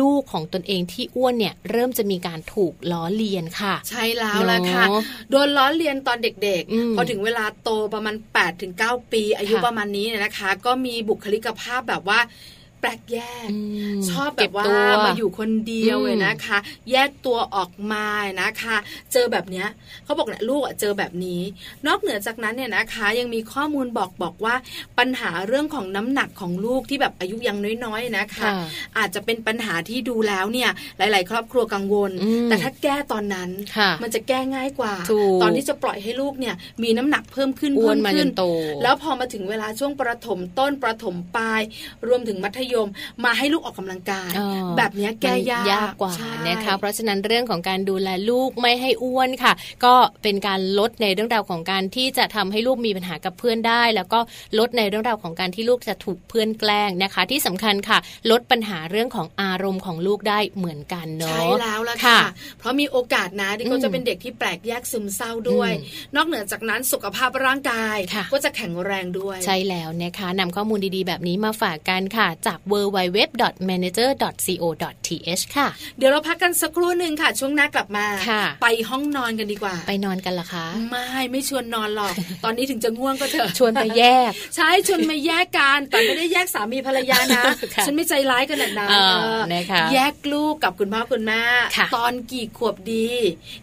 [0.00, 13.58] ลูกของตนเองที่อ้วนเนี่ยเริ่มจะมีการถูกล้อเลียนค่ะ ใช่แล้วละค่ะเนอะโดนล้อเลียนตอนเด็กอืมๆพอถึงเวลาโตประมาณ8ปถึงเปี อายุค่ะประมาณนี้เนี่ยนะคะ ก็มีบุคลิกภาพแบบว่าแปลกแยกอื
[13.96, 16.58] มชอบแบเก็บว่าตัวมาอยู่คนเดียวอืมเลยนะคะ
[16.90, 18.06] แยกตัวออกมา
[18.42, 18.76] นะคะ
[19.12, 19.66] เจอแบบเนี้ย
[20.04, 21.40] เขาบอกเนี่ยลูกอะเจอแบบนี้
[21.86, 24.54] นอกเหนือจากนั้นเนี่ยนะคะ ยังมีข้อมูลบอกบอกว่า
[24.98, 28.52] ปัญหาเรื่องของน้ำหนักของลูกที่แบบอายุยังน้อยๆนะคะค่ะ
[28.98, 38.44] อาจจะเป็นปัญหาที่ดูแล้วเนี่ยหลาย ๆ ครอบครัวกังวลอืมแต่ถ้าแก้ตอนนั้นค่ะมันจะแก้ง่ายกว่าถูกตอนที่จะปล่อยให้ลูกเนี่ยมีน้ำหนักเพิ่มขึ้นอ้วนเพิ่มาจขึ้นโต
[38.82, 41.60] แล้วพอมาถึงเวลาช่วงประถมต้นประถมปลาย
[42.08, 42.86] รวมถึงมัธยม
[43.24, 49.52] มาให้ลูกออกกำลังกายเออแบบเนี้ยแก้มันยากยากกว่าใช่นะคะเพราะฉะนั้นเรื่องของการดูแลลูกไม่ให้อ้วนค่ะ
[49.84, 54.20] ก็เป็นการลดในเรื่องราวของการที่จะทำให้ลูกมีปัญหากับเพื่อนได้ แล้วก็
[54.58, 57.98] ลดในเรื่องราวของการที่ลูกจะถูกเพื่อนแกล้งนะคะ ที่สำคัญค่ะ
[58.30, 62.20] ลดปัญหาเรื่องของอารมณ์ของลูกได้เหมือนกันเนาะใช่แล้วละค่ะค่ะ
[62.58, 87.42] เพราะมีโอกาสนะที่เขาอืมจะเป็นเด็กที่แปลกแยกซึมเศร้าด้วยอืมนอกเหนือจากนั้นสุขภาพร่างกายค่ะก็จะแข็งแรงด้วย ใช่แล้วนะคะนำข้อมูลดีๆ แบบนี้มาฝากกันค่ะ จาก www.manager.co.th ค่ะ เดี๋ยวเราพักกันสักครู่หนึ่งค่ะ ช่วงหน้ากลับมาค่ะไปห้องนอนกันดีกว่า ไปนอนกันเหรอคะไม่ไม่ชวนนอนหรอก ตอนนี้ถึงจะง่วงก็เถอะชวนไปแยก ใช่ชวนมาแยกกันแต่ไม่ได้แยกสามีภรรยานะ
[87.74, 91.42] ค่ะฉันไม่ใจร้ายขนาดนั้นเออเออนะคะแยกลูกกับคุณพ่อคุณแม่
[91.76, 93.08] ค่ะตอนกี่ขวบดี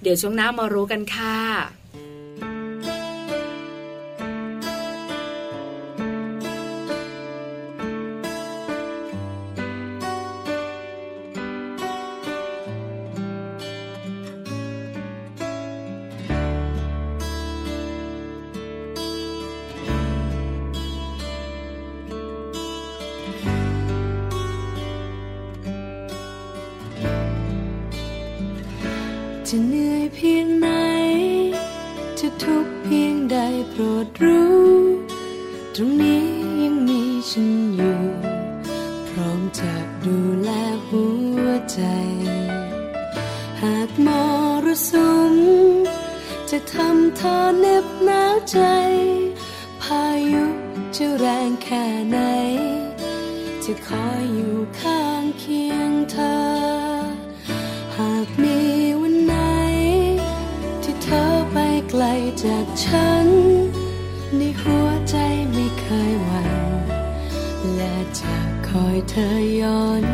[0.02, 1.76] เดี๋ยวช่วงหน้ามารู้กันค่ะจะ
[33.82, 34.62] รดรู้
[35.76, 36.26] ตรงนี้
[36.64, 38.00] ยังมีฉันอยู่
[39.08, 39.74] พร้อมจะ
[40.06, 40.50] ดูแล
[40.88, 41.04] หั
[41.44, 41.82] วใจ
[43.62, 44.08] หากม
[44.66, 45.34] รสุม
[46.50, 48.60] จะทำเธอเหน็บหนาวใจ
[49.82, 50.46] พายุ
[50.96, 52.18] จะแรงแค่ไหน
[53.64, 56.38] จะคอยอยู่ข้างเคียงเธอ
[57.98, 58.58] หากมี
[59.02, 59.36] วันไหน
[60.84, 61.58] ที่เธอไป
[61.90, 62.04] ไกล
[62.44, 63.41] จากฉันใน
[69.14, 70.11] เธอย้อน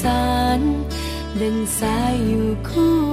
[0.00, 0.26] สา
[0.58, 0.60] น
[1.40, 3.05] ดังสายอยู่คู่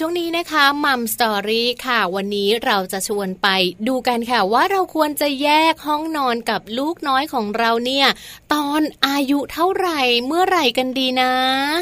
[0.00, 3.48] ช่วงนี้นะคะมัมสตอรี่ค่ะ วันนี้เราจะชวนไป
[3.88, 8.06] ดูกันค่ะว่าเราควรจะแยกห้องนอนกับลูกน้อยของเราเนี่ย
[8.54, 11.32] ต อนอายุเท่าไหร่เมื่อไหร่กันดีนะ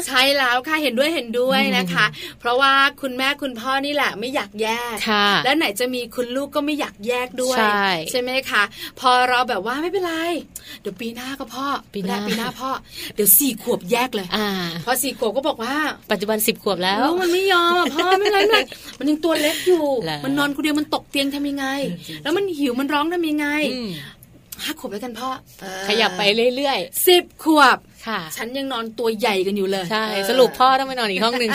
[0.07, 2.05] ใช่แล้วค่ะเห็นด้วยเห็นด้วยนะคะ
[2.39, 7.57] เพราะว่าคุณแม่คุณพ่อนี่แหละไม่อยากแยกค่ะและไหนจะมีคุณลูกก็ไม่อยากแยกด้วย
[8.11, 8.63] ใช่ไหมคะ
[8.99, 10.13] พอเราแบบว่าไม่เป็นไร
[10.81, 12.69] เดี๋ยวปีหน้าก็พ่อปีหน้าปีหน้าพ่อ
[13.15, 14.49] เดี๋ยวสี่ขวบแยกเลยอ่า
[14.85, 15.75] พอสี่ขวบก็บอกว่า
[16.11, 18.61] ปัจจุบันสิบขวบแล้วลูกมันไม่ยอมอะพ่อไม่เป็นไรไม่เป็นไร
[18.99, 21.67] มันยังตัวเล็กอยู่เหรอมันนอนคนเดียวมันตกเตียงทำยังไง
[22.23, 23.89] แล้วมันหิวมันร้องทำยังไงอืม
[24.65, 25.29] ห้าขวบแล้วกันพ่อ
[25.61, 26.21] เออขยับไป
[26.55, 31.51] เรื่อยสิบขวบๆ ค่ะ ฉันยังนอนตัวใหญ่กันอยู่เลย ใช่เออสรุปพ่อต้องไปนอนอีกห้องหนึ่ง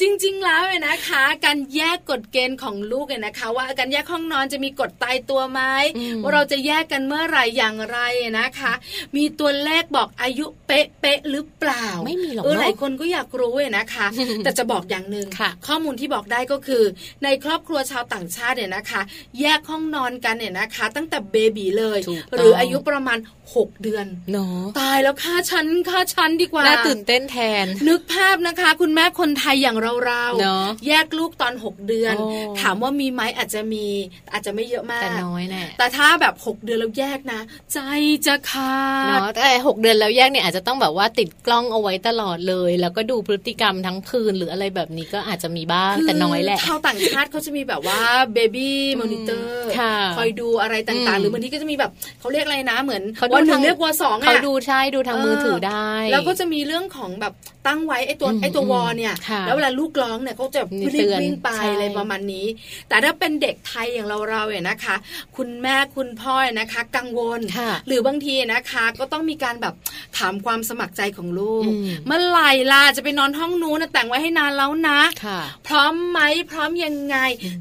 [0.00, 5.60] จริง ๆ แล้วเนี่ยนะคะ การแยกกฎเกณฑ์ของลูกเนี่ยนะคะ ว่าการแยกห้องนอนจะมีกฎตายตัวไหม
[5.96, 7.98] อืมว่าเราจะแยกกันเมื่อไหร่อย่างไร
[8.38, 8.72] นะคะ
[9.16, 14.06] มีตัวเลขบอกอายุเป๊ะๆหรือเปล่า ไม่มีหรอกเออเนอะหลายคนก็อยากรู้เนี่ยนะคะ
[14.44, 16.82] แต่จะบอกอย่างหนึ่งค่ะข้อมูลที่บอกได้ก็คือ
[17.24, 19.00] ในครอบครัวชาวต่างชาติเนี่ยนะคะ
[19.40, 23.18] แยกห้องนอนกันเนี่ยนะคะ ตั้งแต่เบบีเลยถูกต้องหรืออายุประมาณ
[23.52, 29.92] 6เดือนเนาะตายแล้วค่าชั้นค่าชั้นดีกว่าน่าตื่นเต้นแทน นึกภาพนะคะ คุณแม่คนไทยอย่างเรา
[30.40, 32.26] เนอะแยกลูกตอน6เดือนโอ้
[32.60, 33.86] ถามว่ามีไหมอาจจะมี
[34.32, 37.40] อาจจะไม่เยอะมากแต่น้อยแน่แต่ถ้าแบบ6เดือนแล้วแยกนะ
[37.72, 37.78] ใจ
[38.26, 48.00] จะขาดเนาะแต่หกเดือนแล้วแยกเนี่ยอาจจะต้องแบบว่าติดกล้องเอาไว้ตลอดเลย แล้วก็ดูพฤติกรรมทั้งคืนหรืออะไรแบบนี้ก็อาจจะมีบ้างคือแต่น้อยแหละชาวต่างชาติเขาจะมีแบบว่า
[48.34, 57.34] เบบี้มอนิเตอร์ค่ะคอยดูอะไรต่างอืมๆหรือบางทีก็จะมีแบบเขาเรียกอะไรนะเหมือนเขาดูวันหนึ่ทางงเรียกวันสองเขาอะดูใช่ดูทางมือถือได้ แล้วก็จะมีเรื่องของแบบ
[57.66, 62.46] ตั้งไว้ไอ้ตัวอืมไอ้ตัววอลเนี่ยค่ะแล้วเวลาลูกร้องเนี่ยเขาจะมีรีเตืบอนวิ่งไปใช่อะไรประมาณนี้
[62.88, 64.96] แต่ถ้าเป็นเด็กไทยอย่างเราเราเนี่ยนะคะ
[65.36, 69.74] คุณแม่คุณพ่อเนี่ยนะคะ กังวลค่ะหรือบางทีนะคะ ก็ต้องมีการแบบ
[70.18, 76.20] ถามความสมัครใจของลูกอืมเมื่อไหร่ล่ะจะไปนอนห้องนู้นนะแต่งไว้ให้นานแล้วนะค่ะพร้อมไหม
[76.50, 77.16] พร้อมยังไง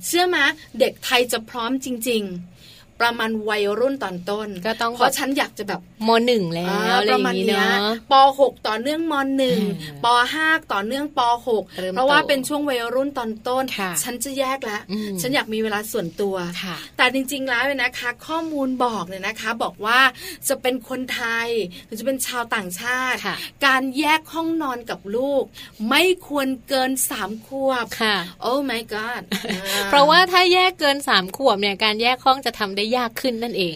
[0.05, 0.37] เชื่อไหม
[0.79, 2.52] เด็กไทยจะพร้อมจริง ๆ
[3.03, 9.59] ประมาณวัยรุ่นตอนต้นก็ต้องเพราะฉันอยากจะแบบมหนึ่งแล้วอ่าอะไรปอระมาย่าณงนี้เนี้ยเนาะป .6 ต่อเนื่องม .1 อ่า
[10.05, 10.07] ป
[10.39, 11.19] .5 ต่อเนื่องป
[11.79, 19.99] เริ่ม .6 เพราะว่าโตเป็นช่วงวัยรุ่นตอนต้นค่ะฉันจะแยกแล้วอืมฉันอยากมีเวลาส่วนตัวค่ะแต่จริง ๆ แล้วเนี่ยนะคะ ข้อมูลบอกเนี่ยนะคะ บอกว่า
[20.47, 21.49] จะเป็นคนไทย
[21.85, 23.35] หรือจะเป็นชาวต่างชาติค่ะ
[23.65, 25.43] การแยกห้องนอนกับลูก
[25.89, 33.75] ไม่ควรเกินสามขวบค่ะโอ้ my god อ่เพราะว่าถ้าแยกเกินสามขวบเนี่ยการแยกห้องจะทำได้ยากขึ้นนั่นเอง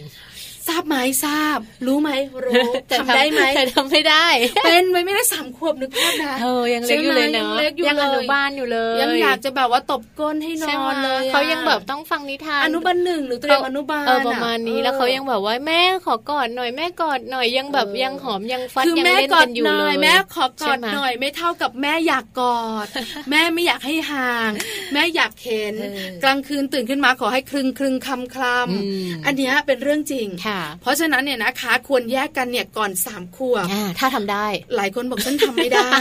[0.68, 2.10] ทราบไหมทราบ รู้ไหม
[2.44, 4.26] รู้ทำได้ไหมแต่ทำไม่ได้
[4.64, 22.86] เป็นไว้ไม่ได้สามขวบนึกภาพนะเออยังเล็กอยู่เลยเนาะใช่ไหมยังเล็กอยู่ยังอนุเลยบาลอยู่เลยยังอยากจะแบบว่าตบก้นให้นใช่อไหมนเลยอะเขายังแบบต้องฟังนิทานอนุบาลหนึ่งหรือเตรียมอนุบาลเออประมาณนี้ออแล้วเขายังแบบว่าแม่ขอกอดหน่อยแม่กอดหน่อยยังแบบเออยังหอมยังฟัดคือยังแม่เล่นกอกัดนอยู่หน่เลอยยแม่ขอกอดใช่ไหมหน่อย ไม่เท่ากับแม่อยากกอด
[23.30, 24.50] แม่ไม่อยากให้ห่าง
[24.92, 28.76] แม่อยากเห็นเออกลางคืนตื่นขึ้นมาขอให้ครึงครึงคำคลอื
[29.06, 35.98] มำอันเนี้ยเป็นเรื่องจริงค่ะเพราะฉะนั้นเนี่ยนะคะควรแยกกันเนี่ยก่อนสามขวบอ่าถ้าทำได้ หลายคนบอกฉันทำไม่ได้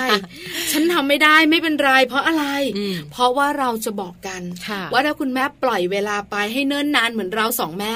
[0.71, 2.45] ฉันทำไม่ได้ไม่เป็นไรเพราะอะไร
[2.77, 7.95] อืมเพราะว่าเราจะบอกกันค่ะว่าถ้าคุณแม่ปล่อยเวลาไปให้เนิ่นนานเหมือนเราสองแม่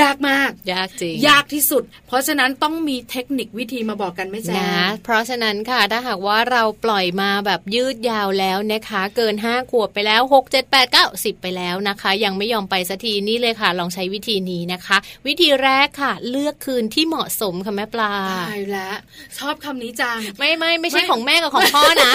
[0.00, 14.96] ยากมาก ยากจริง ยากที่สุด เพราะฉะนั้นต้องมีเทคนิควิธีมาบอกกันไม่แจ้นะเพราะฉะนั้นค่ะถ้าหากว่าเราปล่อยมาแบบยืดยาวแล้วนะคะ เกิน5ขวบไปแล้ว 6 7 8 9 10 ไปแล้วนะคะ ยังไม่ยอมไปสักทีนี่เลยค่ะ ลองใช้วิธีนี้นะคะ
[15.26, 18.12] วิธีแรกค่ะ เลือกคืนที่เหมาะสมค่ะแม่ปลา
[18.48, 18.96] ตายแล้ว
[19.38, 22.12] ชอบคำนี้จังไม่ไม่ไม่ใช่ไม่ของแม่กับของพ่อนะ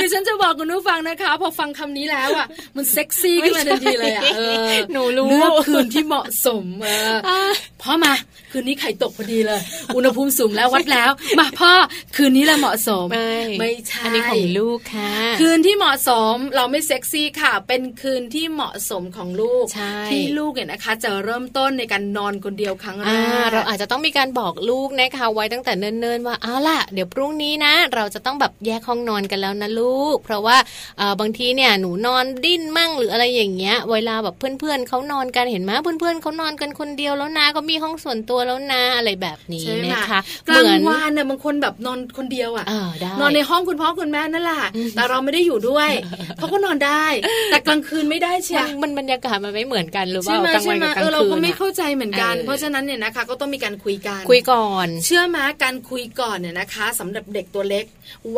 [0.00, 7.50] ดิฉันจะบอกคุณผู้ฟังนะคะ พอฟังคำนี้แล้วอะมันเซ็กซี่ขึ้นมาทันทีเลยอะเออหนูรู้เลือกคืนที่เหมาะสมเออ
[7.88, 8.14] พ่อมา
[8.52, 9.60] คืนนี้ไข่ตกพอดีเลย
[9.96, 11.72] อุณหภูมิสูงแล้ววัดแล้ว มาพ่อ
[12.16, 30.56] คืนนี้แหละเหมาะสม ไม่ไม่ใช่อันนี้ของลูกค่ะ คืนที่เหมาะสมเราไม่เซ็กซี่ค่ะ เป็นคืนที่เหมาะสมของลูกใช่ที่ลูกเนี่ยนะคะ จะเริ่มต้นในการนอนคนเดียวครั้งแรอ่ากเราอาจจะต้องมีการบอกลูกนะคะไว้ตั้งแต่เนิ่นๆว่าเอาล่ะ เดี๋ยวพรุ่งนี้นะ เราจะต้องแบบแยกห้องนอนกันแล้วนะลูก เพราะว่า
[30.98, 44.64] เอ่อบางทีเนี่ยหนูนอนดิ้นมั่งหรืออะไรอย่างเงี้ย เวลาแบบเพื่อนๆเขานอนกันเห็นไหมเพื่อนๆเขานอนกันคนเดียวแล้วนะเขามีห้องส่วนตัวแล้วนะอะไรแบบนี้ใช่ไหมนะคะกลางวันเนี่ยบางคนแบบนอนคนเดียวอะเออได้นอนในห้องคุณพ่อคุณแม่นั่นแหละ
[44.94, 45.90] แต่เราไม่ได้อยู่ด้วย
[46.38, 47.06] เขาก็นอนได้
[47.50, 57.84] แต่กลางคืนไม่ได้เชียมันมันบรรยากาศมันไม่เหมือนกันหรือใช่ว่าไหมกลางใช่วันไหมกับกลาเองอเราคืก็นไม่อะเข้าใจเหมือนกันเออเพราะฉะนั้นเนี่ยนะคะ ก็ต้องมีการคุยกันคุยก่อน เชื่อไหมการคุยก่อนเนี่ยนะคะสำหรับเด็กตัวเล็ก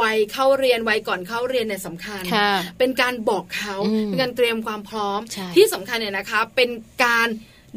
[0.00, 6.70] วัยเข้าเรียนวัยก่อนเข้าเรียนเนี่ยสำคัญค่ะเป็นการบอกเขาอืมเป็นการเตรียมความพร้อมใช่ที่สำคัญเนี่ยนะคะ เป็น
[7.04, 7.28] การ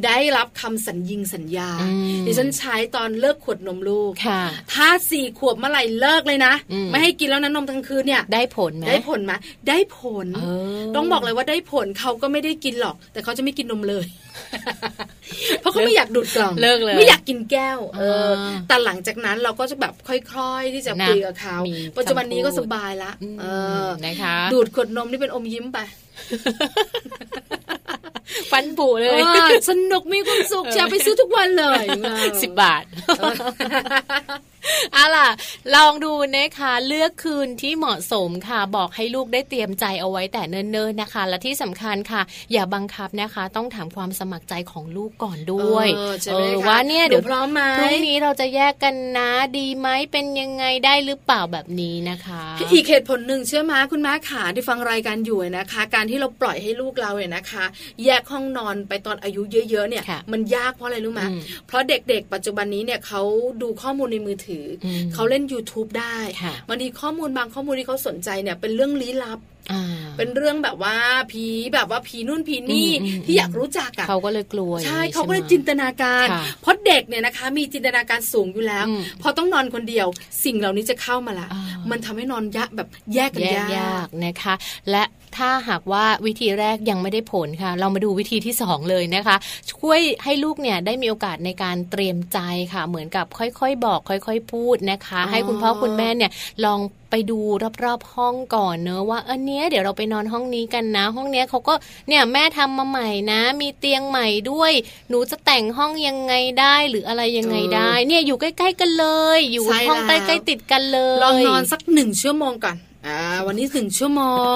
[0.05, 1.89] ได้รับคำสัญญิงสัญญาอื
[2.21, 4.41] มดิฉันใช้ตอนเลิกขวดนมลูกค่ะ
[4.73, 9.33] ถ้าสี่ขวบเมื่อไหร่เลิกเลยนะอืมไม่ให้กินแล้วนะนมทั้งคืนเนี่ย ได้ผลไหมได้ผลไหม
[9.69, 10.45] ได้ผลเอ
[10.79, 14.05] อต้องบอกเลยว่าได้ผลเขาก็ไม่ได้กินหรอก แต่เขาจะไม่กินนมเลย
[15.61, 23.45] เพราะเขาไม่อยากดูดกล่องเลิกเลยไม่อยากกินแก้ว เอออ่าแต่หลังจากนั้นเราก็จะแบบค่อยๆที่จะนะคุยกับเขามีปัจจุบันนี้ก็คำพูดสบายละอืมเอ
[23.85, 25.79] อนะคะดูดขวดนมนี่เป็นอมยิ้มไป
[28.51, 31.83] ฟันผุเลยเออสนุกมีความสุขจะไปซื้อทุกวันเลย
[32.41, 32.83] สิบบาท
[34.93, 35.29] เอาล่ะ
[35.75, 42.21] ลองดูนะคะ เลือกคืนที่เหมาะสมค่ะ บอกให้ลูกได้เตรียมใจเอาไว้แต่เนิ่นๆนะคะ และที่สำคัญค่ะ
[42.51, 57.65] อย่าบังคับนะคะ ต้องถามความสมัครใจของลูกก่อนด้วยเออใช่ไหมเออคะว่าเนี่ยเดี๋ยวหนูพร้อมไหมพรุ่งนี้เราจะแยกกันนะดีไหมเป็นยังไงได้หรือเปล่าแบบนี้นะคะ อีกเหตุผลหนึ่งเชื่อไหมคุณแม่ขาที่ฟังรายการอยู่นะคะการที่เราปล่อยให้ลูกเราเนี่ยนะคะ
[58.05, 63.21] แยกห้องนอนไปตอนอายุเยอะๆเนี่ยค่ะมันยากเพราะอะไรรู้ไหมอืมเพราะเด็กๆ ปัจจุบันนี้เนี่ยเขา
[63.61, 69.39] ดูข้อมูลในมือถืออมเขาเล่น YouTube ได้ค่ะบางทีข้อมูลบางข้อมูลที่เขาสนใจเนี่ยเป็นเรื่องลี้ลับ
[69.71, 69.83] อ่า
[70.17, 70.95] เป็นเรื่องแบบว่า
[71.31, 80.07] ผีแบบว่าผีนู่นผีนี่อืมอืมที่อยากรู้จักอะเขาก็เลยกลัวใช่อย่งนี้เขาก็เลยใช่ไหมจินตนาการค่ะเพราะเด็กเนี่ยนะคะ มีจินตนาการสูงอยู่แล้วอืมพอต้องนอนคนเดียว
[80.45, 84.53] สิ่งเหล่านี้จะเข้ามาละอ่ามัมันทำให้นอนยะแบบแยกกันแยกยากยากนะคะ
[84.91, 85.03] และ
[85.37, 89.35] ถ้าหากว่าวิธีแรกยังไม่ได้ผลค่ะ เรามาดูวิธีที่สองเลยนะคะ
[89.71, 92.39] ช่วยให้ลูกเนี่ยได้มีโอกาสในการเตรียมใจ
[92.73, 96.31] ค่ะ เหมือนกับค่อยๆ บอก ค่อย ๆ พูดนะคะ ให้คุณพ่อคุณแม่เนี่ย
[96.65, 96.79] ลอง
[97.11, 97.39] ไปดู
[97.83, 101.73] รอบๆห้องก่อนเนอะว่าอันเนี้ยเดี๋ยวเราไปนอนห้องนี้กันนะ ห้องเนี้ยเขาก็
[102.07, 104.71] เนี่ยแม่ทำมาใหม่นะ มีเตียงใหม่ด้วย
[105.09, 109.05] หนูจะแต่งห้องยังไงได้หรืออะไรยังไงได้ เนี่ยอยู่ใกล้ ๆ กันเล
[109.37, 112.77] ย อยู่ใช่ห้องใกแล้วล้ๆติดกันเลยลองนอนสักหนึ่งชั่วโมงก่อน
[113.07, 114.21] อ่าวันนี้หนึ่งชั่วโม
[114.53, 114.55] ง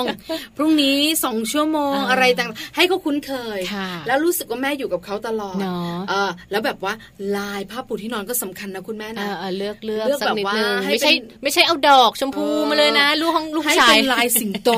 [0.58, 6.94] พรุ่งนี้สองชั่วโมงอ่าอะไรต่างให้เขาคุ้นเคยค่ะแล้วรู้สึกว่าแม่อยู่กับเขาตลอดเนาะเออแล้วแบบว่า
[7.38, 14.70] ลายผ้าปูที่นอนก็สำคัญนะคุณแม่เอนะอเออเลือกเลือกเลือกสักนิดแบบว่านึงให้ไม่ใช่เป็นไม่ใช่เอาดอกชมพูเออมาเลยนะ ลูกห้องลูกให้ชายเป็นลายสิงโต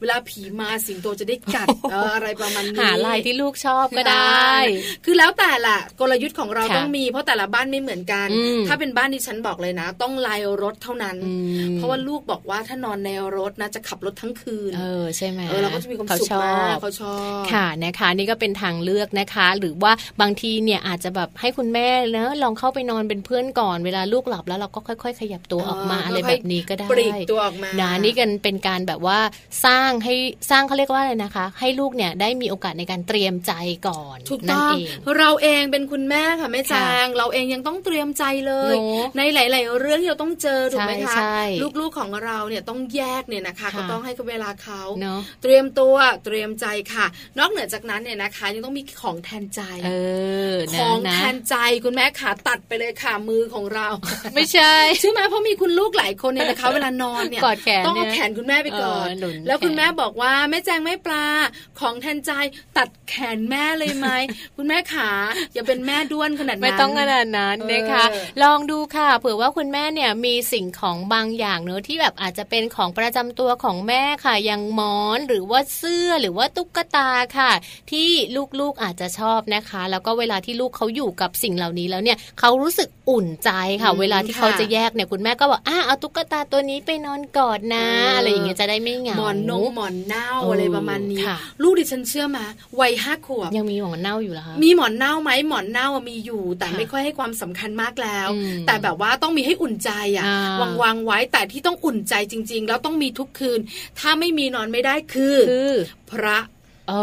[0.00, 4.52] เวลาผีมาสิงโตจะได้กัดเอออะไรประมาณนี้หาลายที่ลูกชอบก็ได้
[5.04, 11.32] คือแล้วแต่ละกลยุทธ์ของเราค่ะต้องมี เพราะแต่ละบ้านไม่เหมือนกันอืมถ้าเป็นบ้านที่ฉันบอกเลยนะ ต้องลายรถเท่านั้นอื
[11.72, 29.18] มเพราะว่าลูกบอกว่าถ้านอนในรถนะจะขับรถทั้งคืน เออใช่ไหมเออเราก็จะมีความเขาสุขชอมากบเขาชอบค่ะนะคะนี่ก็เป็นทางเลือกนะคะ หรือว่าบางทีเนี่ยอาจจะแบบให้คุณแม่เนะลองเข้าไปนอนเป็นเพื่อนก่อนเวลาลูกหลับแล้วเราก็ค่อย ๆ ขยับตัวออกมาเอออะไรค่แบอยๆบนี้ก็ได้ปลีกตัวออกมานะนี่กันเป็นการแบบว่า
[29.64, 30.14] สร้างให้
[30.50, 33.52] สร้างเขาเรียกว่าอะไรนะคะ ให้ลูกเนี่ยได้มีโอกาสในการเตรียมใจ
[33.88, 41.42] ก่อนถูกนั่ต้นองเองเราเองเป็นคุณแม่ค่ะแม่แจค่ะงเราเองยังต้องเตรียมใจเลยเนอะในหลาย ๆ เรื่องที่เราต้องเจอถูกไหมคะใช่ใช่
[41.80, 45.94] ลูกๆของเราเนี่ยต้องแยกเนี่ยนะคะค่ะก็ต้องให้เวลาเขาเนาะเตรียมตัว
[46.24, 47.06] เตรียมใจค่ะ
[47.38, 49.90] นอกเหนือจากนั้นเนี่ยนะคะ ยังต้องมีของแทนใจเอ
[50.52, 53.88] อขนะองนะแทนใจคุณแม่ขาตัดไปเลยค่ะมือของเรา
[54.34, 61.26] ไม่ใช่ใช่ไหมเพราะมีคุณลูกหลายคนเนี่ยนะคะ เวลานอนเนี่ยกอดแขนต้องเอาเนี่ยแขนคุณแม่ไปก่อนเออหนุนแล้วคุณแขนแม่บอกว่าแม่แจงไม่ปลา
[61.80, 62.30] ของแทนใจ
[62.76, 64.08] ตัดแขนแม่เลยไหม
[64.56, 65.10] คุณแม่ขา
[65.54, 77.52] อย่าเป็นแม่ด้วนขนาดนั้นไม่ต้องขนาดนั้นนะคะเออลองดูค่ะ เผื่อว่าคุณแม่เนี่ยมีสิ่งของบางอย่างเนอะที่แบบอาจจะเป็นของประจำตัวของแม่ค่ะ อย่างหมอนหรือว่าเสื้อหรือว่าตุ๊กตาค่ะ
[77.90, 78.08] ที่
[78.60, 83.50] ลูกๆอาจจะชอบนะคะ แล้วก็เวลาที่ลูกเขาอยู่กับสิ่งเหล่านี้แล้วเนี่ยเขารู้สึกอุ่นใจ
[83.82, 87.86] ค่ะ เวลาที่เขาจะแยกเนี่ยคุณแม่ก็บอกอะเอาตุ๊กตาตัวนี้ไปนอนกอดนะ
[88.16, 92.44] อะไรอย่างเงี้ยจะได้ไม่เหงาหมอนนงหมอนเน่าเออออะไรประมาณนี้ค่ะลูกดิฉันเชื่อมา
[92.80, 103.60] วัยห้าขวบยังมีหมอนเน่าอยู่เหรอคะมีหมอนเน่าไหมหมอนเน่าอะมีอยู่แต่ค่ะไม่ค่อยให้ความสำคัญมากแล้วอืมแต่แบบว่าต้องมีให้อุ่นใจอะอ่าวางวางๆไว้แต่ที่ต้องอุ่นใจจริง ๆแล้วต้องมีทุกคืน
[103.98, 105.74] ถ้าไม่มีนอนไม่ได้คือ คือ
[106.10, 106.38] พระ
[106.88, 107.00] โอ้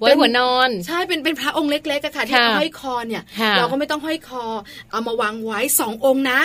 [0.00, 4.44] ไว้หัวนอน ใช่เป็นเป็นพระองค์เล็กๆอะค่ะที่ค่ะเอาห้อยคอเนี่ยค่ะเราก็ไม่ต้องห้อยคอ
[4.90, 6.40] เอามาวางไว้สององค์นะ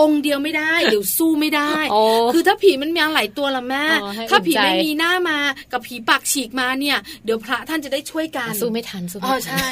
[0.00, 2.00] องค์เดียวไม่ได้เดี๋ยวสู้ไม่ได้โอ้
[2.32, 5.38] คือถ้าผีมันมีหลายตัวละแม่อ๋อให้ถ้าผีอุ่นใจไม่มีหน้ามา
[5.72, 9.66] กับผีปากฉีกมาเนี่ย เดี๋ยวพระท่านจะได้ช่วยกันสู้ไม่ทันสู้อ๋ไม่อทันใช่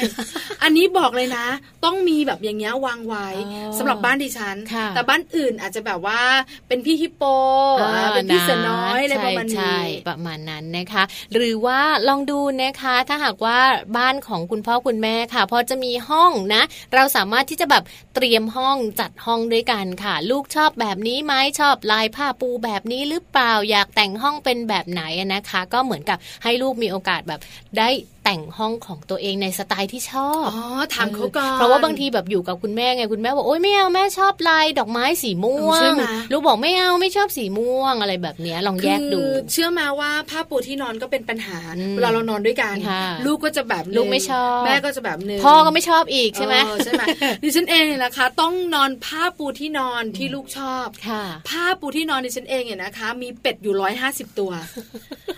[0.63, 1.45] อันนี้บอกเลยนะ
[1.85, 6.21] ต้องมีแบบอย่างเงี้ยวางไว้อ๋อสำหรับบ้านดิฉันค่ะแต่บ้านอื่นอาจจะแบบว่า
[6.67, 7.23] เป็นพี่ฮิปโป
[7.81, 11.03] อ่าเป็นพี่เสือน้อยอะไรประมาณใช่นี้ใช่ประมาณนั้นนะคะ
[11.33, 13.59] หรือว่าลองดูนะคะ ถ้าหากว่า
[13.97, 16.61] บ้านของคุณพ่อคุณแม่ค่ะ พอจะมีห้องนะ
[16.93, 17.83] เราสามารถที่จะแบบ
[18.15, 25.01] เตรียมห้องจัดห้องด้วยกันค่ะ ลูกชอบแบบนี้ไหมชอบลายผ้าปูแบบนี้หรือเปล่าอยากแต่งห้องเป็นแบบไหน
[25.33, 27.39] นะคะ ก็เหมือนกับให้ลูกมีโอกาสแบบ
[27.77, 27.89] ได้
[28.23, 30.59] แต่งห้องของตัวเองในสไตล์ที่ชอบอ๋อ
[30.93, 47.03] ถามเขาก่อนเพราะว่าบางทีแบบอยู่กับคุณแม่ไงคุณแม่บอกโอ๊ยไม่เอาแม่ชอบลายดอกไม้สีม่วใช่งไหมลูกบอกไม่เอาไม่ชอบสีม่วงอะไรแบบเนี้ยลองแยกดูคือเชื่อมาว่าผ้าปูที่นอนก็เป็นปัญหาอืมเวลาเรานอนด้วยกันค่ะลูกก็จะแบบหนึ่งลูกไม่ชอบ แม่ก็จะแบบหนึ่งพ่อก็ไม่ชอบอีกใช่ไหมเออใช่ไหม
[47.43, 54.51] ดิฉันเองเนี่ยนะคะ ต้องนอนผ้าปูที่นอนที่ลูกชอบค่ะ ผ้าปูที่นอนดิฉันเองเนี่ยนะคะ มีเป็ดอยู่ร้อยห้าสิบตัว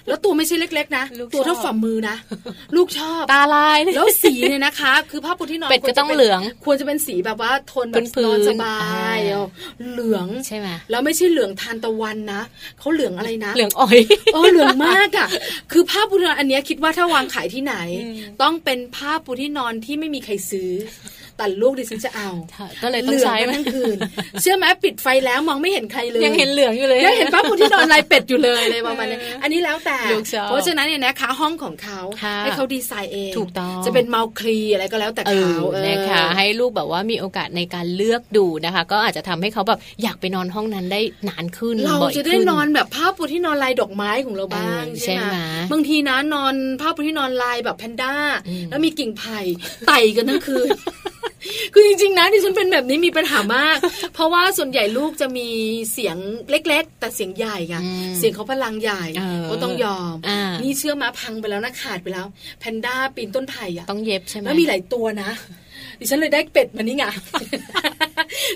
[0.07, 2.15] แล้วตัวไม่ใช่เล็ก ๆ นะลูกตัวเท่าชอบฝ่ามือนะ
[2.77, 8.77] ลูกชอบตาลายแล้วสีเนี่ยนะคะ คือผ้าปูที่นอนเป็ดก็ต้องควรจะเหลือง ควรจะเป็นสีแบบว่าโทนแบบพื้นๆนอนสบา
[9.15, 9.43] ยอ่าเอา
[9.91, 12.41] เหลืองใช่ไหมแล้วไม่ใช่เหลืองทานตะวันนะ
[12.79, 13.99] เขาเหลืองอะไรนะเหลืองอ่อย
[14.33, 15.27] เออเหลืองมากอะ
[15.71, 20.71] คือผ้าปูที่นอนอันเนี้ยคิดว่าถ้าวางขายที่ไหนอืมต้องเป็นผ้าปูที่นอนที่ไม่มีใครซื้อ
[21.41, 22.29] แต่ลูกดิฉันจะเอา
[22.83, 23.97] ก็เลยต้องเหลืองใช้กันทั้งคืน
[24.41, 45.37] เชื่อไหมปิดไฟแล้วมองไม่เห็นใครเลยยังเห็นเหลืองอยู่เลยยังเห็นผ้าปูที่นอนลายเป็ดอยู่เลยเลยประมาณนี้อันนี้แล้วแต่ลูกชอบเพราะฉะนั้นเนี่ยนะคะห้องของเขาค่ะให้เขาดีไซน์เองถูกต้องจะเป็นเมาคลีอะไรก็แล้วแต่เอเขาอเออนะคะให้ลูกแบบว่ามีโอกาสในการเลือกดูนะคะ ก็อาจจะทำให้เขาแบบอยากไปนอนห้องนั้นได้นานขึ้นเราบ่อยจะได้ขึ้นอนแบบผ้าปูที่นอนลายดอกไม้ของเราบ้างเออใช่ไหมใช่ไหม
[45.71, 48.13] บางทีนะนอนผ้าปูที่นอนลายแบบแพนด้า
[48.47, 49.39] อืมแล้วมีกิ่งไผ่
[49.87, 50.69] ไต่กันทั้งคืน
[51.73, 53.77] คือจริงๆนะดิฉันเป็นแบบนี้มีปัญหามาก
[54.13, 55.47] เพราะว่าส่วนใหญ่ลูกจะมี
[55.93, 56.17] เสียง
[56.49, 62.27] เล็ก ๆ แต่เสียงใหญ่ไงอืมเสียงเขาพลังใหญ่เออก็ต้องยอมอ่านี่เชื่อมาพังไปแล้วนะขาดไปแล้ว
[62.59, 65.31] แพนด้าปีนต้นไผ่อะต้องเย็บใช่ไหมแล้วมีหลายตัวนะ
[66.01, 67.03] ดิฉันเลยได้เป็ดมานี่ไง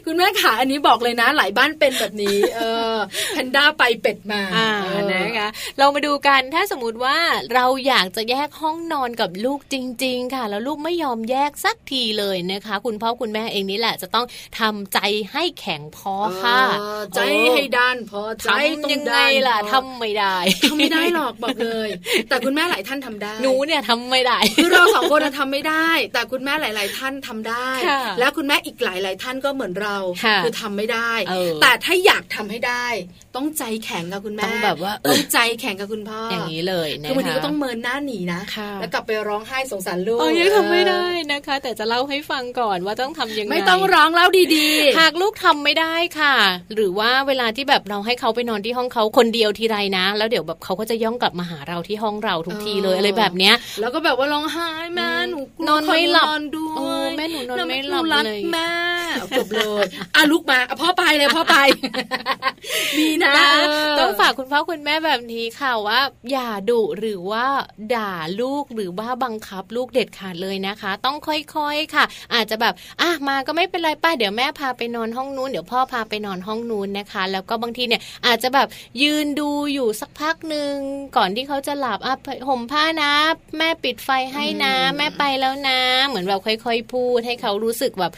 [0.06, 2.62] คุณแม่ขาอันนี้บอกเลยนะ หลายบ้านเป็นแบบนี้ เอ
[2.94, 2.96] อ
[3.34, 7.18] แพนด้าไปเป็ดมาอ่าเออนะคะเรามาดูกันถ้าสมมติว่า
[7.54, 14.26] เราอยากจะแยกห้องนอนกับลูกจริง ๆ ค่ะ แล้วลูกไม่ยอมแยกสักทีเลยนะคะ คุณพ่อคุณแม่เองนี่แหละ จะต้อง
[14.60, 15.00] ทำใจ
[15.32, 17.20] ให้แข็งพอค่ะเออใจ
[17.54, 21.90] ให้ด้านพอใจทำต้องยังไงด้านล่ะพอทำไม่ได้ทำไม่ได้หรอกบอกเลย
[22.30, 32.86] แต่คุณแม่หลายท่านทำได้หนูเนี่ยทำไม่ได้คือเราสองคนน่ะทำไม่ได้ แต่คุณแม่หลาย ๆ ท่านทำได้ค่ะแล้วคุณแม่อีกหลาย ๆ ท่านก็เหมือนเราค่ะอทำไม่ได้เออแต่ถ้าอยากทำให้ได้
[33.36, 44.28] ต้องใจแข็งกับคุณแม่ต้องแบบว่าเอต้อองใจแข็งกับคุณพ่อออย่างนี้เลยนะคะคือบางทีก็ต้องเมินหน้าหนีนะค่ะแล้วกลับไปร้องไห้สงสารลูกเออยังทำไม่ได้นะคะ แต่จะเล่าให้ฟังก่อนว่าต้องทำยังไงไม่ต้องร้องแล้ว
[44.58, 44.70] ดี
[45.00, 46.36] หากลูกทำไม่ได้ค่ะ
[46.76, 58.68] หรือว่าเวลาที่แบบเราให้เขาไปนอนที่ห้องเขาคนเดียวทีไรนะ แล้วเดี๋ยวแบบเขาก็จะย่องกลับมาหาเราที่ห้องเราทุกทีเลยอะไรแบบเนี้ยๆแล้วก็แบบว่าร้องไห้แม่หนูกลัวนอนไม่หลับนอนด้โอ้วยแม่หนูนอนไม่หลับนูรักเลยแม่
[59.20, 61.56] เอาจบเลยอะลุกมาอะพ่อไปเลยพ่อไป
[62.98, 66.00] มีนะนะเออต้องฝากคุณพ่อคุณแม่แบบนี้ค่ะว่า
[66.32, 67.46] อย่าดุหรือว่า
[67.96, 78.68] ด่าลูกหรือว่าบังคับลูกเด็ดขาดเลยนะคะ ต้องค่อยๆค่ะ อาจจะแบบอะมาก็ไม่เป็นไรป้าเดี๋ยวแม่พาไปนอนห้องนู้นเดี๋ยวพ่อพาไปนอนห้องนู้นนะคะ แล้วก็บางทีเนี่ยอาจจะแบบ
[79.02, 80.74] ยืนดูอยู่สักพักหนึ่ง
[81.18, 82.16] ก่อนที่เขาจะหลับอะ
[82.48, 83.12] ห่มผ้านะ
[83.58, 88.14] แม่ปิดไฟให้นะ แม่ไปแล้วนะ เหมือนแบบค่อย ๆ พูดให้เขารู้สึกแบบ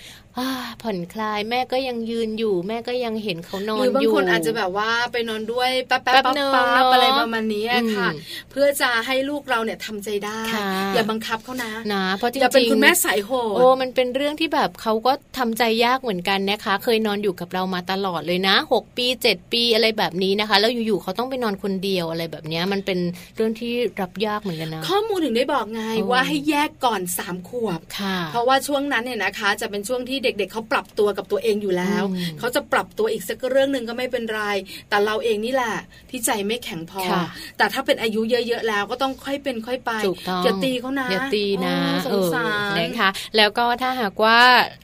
[0.82, 8.20] ผ่อนคลายแม่ก็ยังยืนอยู่ แม่ก็ยังเห็นเขานอนหรือบางอยู่คนอาจจะแบบว่าไปนอนด้วยแป๊บๆแป๊ป๊บบนึงปั๊บเนอะอะไรประมาณนี้อะค่ะอืม
[8.52, 23.00] เพื่อจะให้ลูกเราเนี่ยทำใจได้ค่ะอย่าบังคับเขานะนะเพราะจริงๆอย่าเป็นคุณแม่สายโหดโอ้มันเป็นเรื่องที่แบบเขาก็ทำใจยากเหมือนกันนะคะ เคยนอนอยู่กับเรามาตลอดเลยนะหกปีเจ็ดปีอะไรแบบนี้นะคะ แล้วอยู่ๆเขาต้องไปนอนคนเดียวอะไรแบบเนี้ยมันเป็น
[23.36, 34.42] เรื่องที่รับยากเหมือนกันนะข้อมูลถึงได้บอกไงโอ้ว่าให้แยกก่อนสามขวบค่ะเพราะว่าช่วงนั้นเนี่ยนะคะ จะเป็นช่วงที่เด็กๆเขาปรับตัวกับตัวเองอยู่แล้วอืมเขาจะปรับตัวอีกสักเรื่องหนึ่งก็ไม่เป็นไร
[34.90, 35.76] แต่เราเองนี่แหละ
[36.10, 37.24] ที่ใจไม่แข็งพอค่ะ
[37.58, 41.76] แต่ถ้าเป็นอายุเยอะๆแล้วก็ต้องค่อยเป็นค่อยไปถูกต้องอย่าตีเขานะอย่าตีนะ
[42.06, 44.40] โอ้สงสารเออนะคะแล้วก็ถ้าหากว่า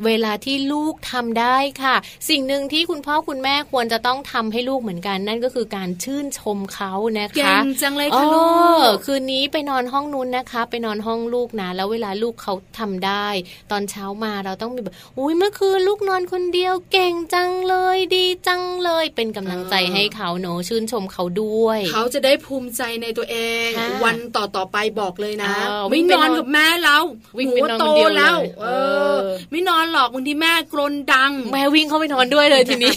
[0.06, 1.96] เวลาที่ลูกทำได้ค่ะ
[2.30, 8.48] สิ่งหนึ่งที่คุณพ่อคุณแม่ควรจะต้องทำให้ลูกเหมือนกัน นั่นก็คือการชื่นชมเขานะคะเก่งจังเลยอ๋ค่ะอลู
[8.90, 13.28] กคืนนี้ไปนอนห้องนู้นนะคะ ไปนอนห้องลูกนะ แล้วเวลาลูกเขาทำได้
[13.72, 27.04] ตอนเช้ามาเราต้องมีแบบอุ้ยยเมื่อคืนลูกนอนคนเดียวเก่งจังเลยดีจังเลยเป็นกำลังใจให้เขาเนอะชื่นชมเขาด้วย เขาจะได้ภูมิใจในตัวเองค่ะวันต่อต่อๆไปบอกเลยนะอ้าวไม่นอนกับแม่แล้ว
[27.38, 28.68] วิ่งหนูไปนอนโตคนเดียวเลยแล้วเอเอ
[29.14, 29.20] ออ
[29.52, 32.94] ไม่นอนหรอกบางทีแม่กรนดัง แม่วิ่งเข้าไปนอนด้วยเลยทีนี้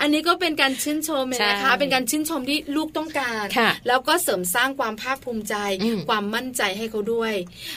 [0.00, 7.32] อันนี้ก็เป็นการชื่นชมเลยนะคะใช่เป็นการชื่นชมที่ลูกต้องการค่ะแล้วก็เสริมสร้างความภาคภูมิใจอืมความมั่นใจให้เขาด้วย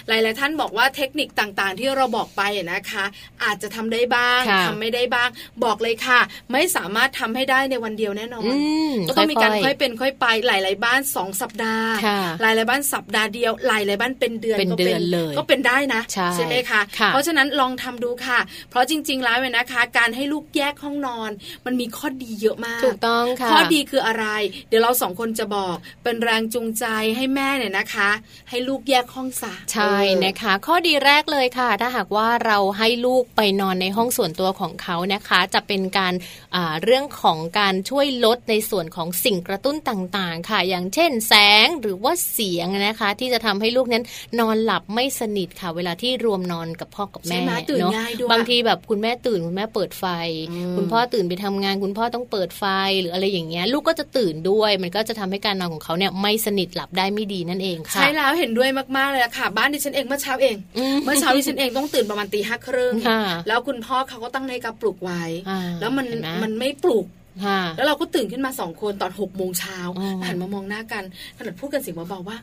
[0.07, 3.05] หลาย ๆ ท่านบอกว่าเทคนิคต่าง ๆ ที่เราบอกไปอะนะคะ
[3.45, 5.29] อาจจะทำได้บ้างค่ะทำไม่ได้บ้าง
[5.63, 6.19] บอกเลยค่ะ
[6.51, 8.57] ไม่สามารถทำให้ได้ในวันเดียวแน่นอนอื
[8.91, 16.01] มก็ต้องมีการค่ค่ออยยเป็นค่อยไปหลาย ๆ บ้านสองสัปดาห์ค่ะหลาย ๆ บ้านสัปดาห์เดียว หลาย ๆ บ้านเป็นเดือนเป็นก็เดือนเลยก็เป็นได้นะ
[16.35, 18.39] ใช่ไหมคะค่ะเพราะฉะนั้นลองทำดูค่ะ
[18.69, 21.31] เพราะจริง ๆ แล้วเนี่ยนะคะ การให้ลูกแยกห้องนอน
[21.65, 24.25] มันมีข้อดีเยอะมากถูกต้องค่ะข้อดีคืออะไร
[24.69, 26.85] เดี๋ยวเราสองคนจะบอกเป็นแรงจูงใจ
[27.15, 28.09] ให้แม่เนี่ยนะคะ
[28.49, 36.13] ให้ลูกแยกห้องซะใช่เออนะคะ ข้อดีแรกเลยค่ะ ถ้าหากว่าเราให้ลูกไปนอนในห้องส่วนตัวของเขานะคะ จะเป็นการ
[36.55, 41.33] อ่าเรื่องของการช่วยลดในส่วนของสิ่งกระตุ้นต่างๆ ค่ะ อย่างเช่นแส
[41.65, 44.03] งหรือว่าเสียงนะคะ ที่จะทำให้ลูกนั้น
[44.39, 50.05] นอนหลับไม่สนิทค่ะ เวลาที่รวมนอนกับพ่อกับใช่แม่ไหมตื่นเนาะง่ายด้วยบางทีแบบคุณแม่ตื่นคุณแม่เปิดไฟ
[50.51, 52.63] อืมคุณพ่อตื่นไปทำงาน คุณพ่อต้องเปิดไฟ
[53.01, 67.05] หรืออะไรอย่างเงี้ยลูกก็จะตื่นด้วย มันก็จะทำให้การนอนของเขาเนี่ยไม่สนิทหลับได้ไม่ดีนั่นเองค่ะใช่แล้วเห็นด้วยมากๆเลยอะค่ะ บ้านดิฉันเองเมื่อเช้าเองอืมเมื่อเช้าดิฉันเองต้องตื่นประมาณตีห้าครึ่งค่ะแล้วคุณพ่อเขาก็ตั้งนาฬิกาปลุกไว้อ่าแล้วมันเห็นไหมมันไม่ปลุก
[67.45, 71.03] ค่ะแล้วเราก็ตื่นขึ้นมาสองคนตอนหกโมงเช้าอ๋อหันมามองหน้ากัน
[71.37, 72.37] ขนาดพูดกันเสียงเบาๆว่า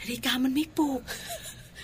[0.00, 1.00] นาฬิกามันไม่ปลุก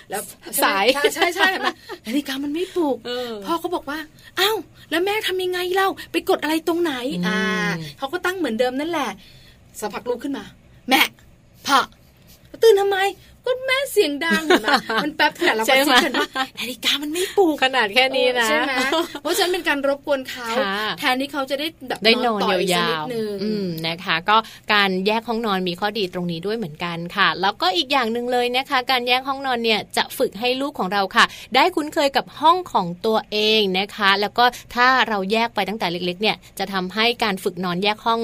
[0.09, 0.21] แล้ว
[0.63, 1.69] สายใช่ใช่ใช่เห็นไหม
[2.07, 3.99] นาฬิกามันไม่ปลุกเออพ่อเขาบอกว่า
[4.39, 4.57] อ้าว
[4.89, 7.41] แล้วแม่ทำยังไงเล่าไปกดอะไรตรงไหนอืมอ่า
[7.97, 9.09] เขาก็ตั้งเหมือนเดิมนั่นแหละ
[9.79, 10.45] สักพักลุกขึ้นมา
[10.89, 11.01] แม่
[11.67, 11.79] พ่อ
[12.63, 12.97] ตื่นทำไม
[13.45, 14.67] ก็แม่เสียงดังเห็นไหม
[15.03, 16.27] มันแป๊บเดียวเราก็ใช่ไหมคิดกันว่า
[16.59, 18.73] นาฬิกามันไม่ปลุกขนาดแค่นี้นะใช่ไหม
[19.21, 24.37] เพราะฉะนั้นเป็นการรบกวนเขาค่ะแทนที่เขาจะได้แบบได้นอนต่อีกสักยานิดวนึงๆอืมนะคะ ก็
[24.73, 31.25] การแยกห้องนอนมีข้อดีตรงนี้ด้วยเหมือนกันค่ะ แล้วก็อีกอย่างหนึ่งเลยนะคะ การแยกห้องนอนเนี่ยจะฝึกให้ลูกของเราค่ะ
[31.55, 38.21] ได้คุ้นเคยกับห้องของตัวเองนะคะ แล้วก็ถ้าเราแยกไปตั้งแต่เล็กๆ เนี่ยจะทำให้การฝึกนอนแยกห้อง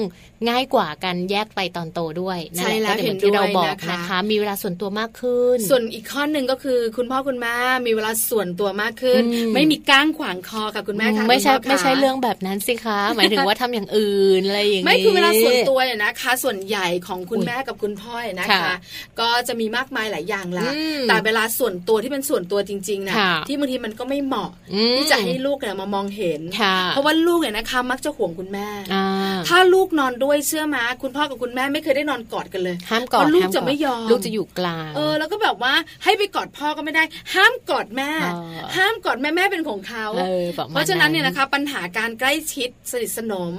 [0.48, 7.54] ง่ายกว่าการแยกไปตอนโตด้วยนั่นใช่หะแล้วก็จะเห็มือนที่เราด้วยบอกนะคะนะคะ มีเวลาส่วนตัวมากขึ้น ส่วนอีกข้อหนึ่งก็คือ คุณพ่อคุณแม่
[7.86, 18.74] มีเวลาส่วนตัวมากขึ้นอืมไม่มีก้างขวางคอกับคุณแม่ค่ะไม่ใช่คุณพ่คะไม่ใช่เรื่องแบบนั้นสิคะ หมายถึงว่าทำอย่างอื่นอะไรอย่างนี้ไม่คือเวลาส่วนตัวเนี่ยนะคะ ส่วนใหญ่ของคุณอุ๊ยแม่กับคุณพ่อเนี่ยนะคะค่ะ
[19.20, 29.06] ก็จะมีมากมายหลายอย่างละอืมแต่เวลาส่วนตัวที่เป็นส่วนตัวจริงๆนะค่ะที่บางทีมันก็ไม่เหมาะอืมที่จะให้ลูกเนี่ยมามองเห็นค่ะเพราะว่าลูกเนี่ยนะคะ มักจะห่วงคุณแม่อ่า
[29.48, 35.74] ถ้าลูกนอนด้วยเชื่อมาคุณพ่อกับคุณแม่ไม่เคยได้นอนกอดกันเลยห้ามกอดเพราะลูกห้าจะไม่ยอมลูกจะอยู่กลางเออแล้วก็แบบว่า
[36.04, 37.02] ให้ไปกอดพ่อก็ไม่ได้
[37.34, 43.52] ห้ามกอดแม่เออห้ามกอดแม่แม่เป็นของเขาเออประมาณเพราะฉะนั้นเนี่ยนะคะปัญหาการใกล้ชิดสนิทสนม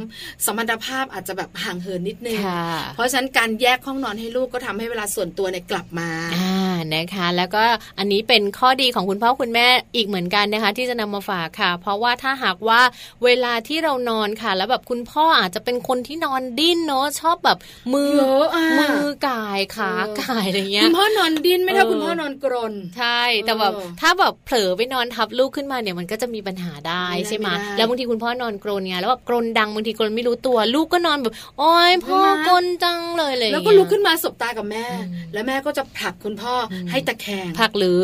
[0.45, 7.63] สมรรถภาพอาจจะแบบห่างเหินนิดนึงค่ะเพราะฉะนั้นการแยกห้องนอนให้ลูกก็ทำให้เวลาส่วนตัวเนี่ยกลับมาอ่านะคะ แล้วก็
[7.99, 12.81] อันนี้เป็นข้อดีของคุณพ่อคุณแม่อีกเหมือนกันนะคะ ที่จะนำมาฝากค่ะ เพราะว่าถ้าหากว่า
[13.25, 17.57] เวลาที่เรานอนค่ะ แล้วแบบคุณพ่ออาจจะเป็นคนที่นอนดิ้นเนาะชอบแบบ
[17.93, 38.01] มือเยอะอะมือกายขาเออกายอะไรเงี้คุยณพ่อนอนดิ้นไม่เท่าเออคุณพ่อนอนกรนใช่ แต่แบบเออถ้าแบบเผลอไปนอนทับลูกขึ้นมาเนี่ยมันก็จะมีปัญหาได้ไม่ได้ใช่ไหมไม่ได้แล้วบางทีคุณพ่อนอนกรนไงแล้วแบบกรนดังบางทีกรนไม่รู้ตัวลูกก็นอนแบบโอ๊ยพ่อกรนจังเลยอะไรอย่างแล้วเงี้ยก็ลุกขึ้นมาสบตากับแม่อืมแล้วแม่ก็จะผลักคุณพ่ออให้ตะแคงผลักหรือ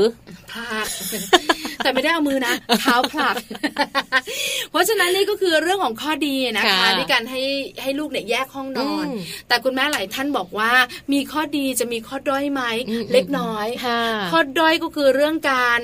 [0.54, 0.88] ผลัก
[1.84, 3.36] แต่ไม่ได้เอามือนะเท้าผลัก
[4.72, 7.42] เพราะฉะนั้นนี่ก็คือเรื่องของข้อดีนะคะค่ะในการให้
[7.82, 9.18] ให้ลูกเนี่ยแยกห้องนอนอืม
[9.48, 10.72] แต่คุณแม่หลายท่านบอกว่า
[11.14, 14.02] มีข้อดีจะมีข้อด้อยไหมอืมเล็กน้อยค่ะ
[14.32, 15.80] ข้อด้อยก็คือเรื่องการ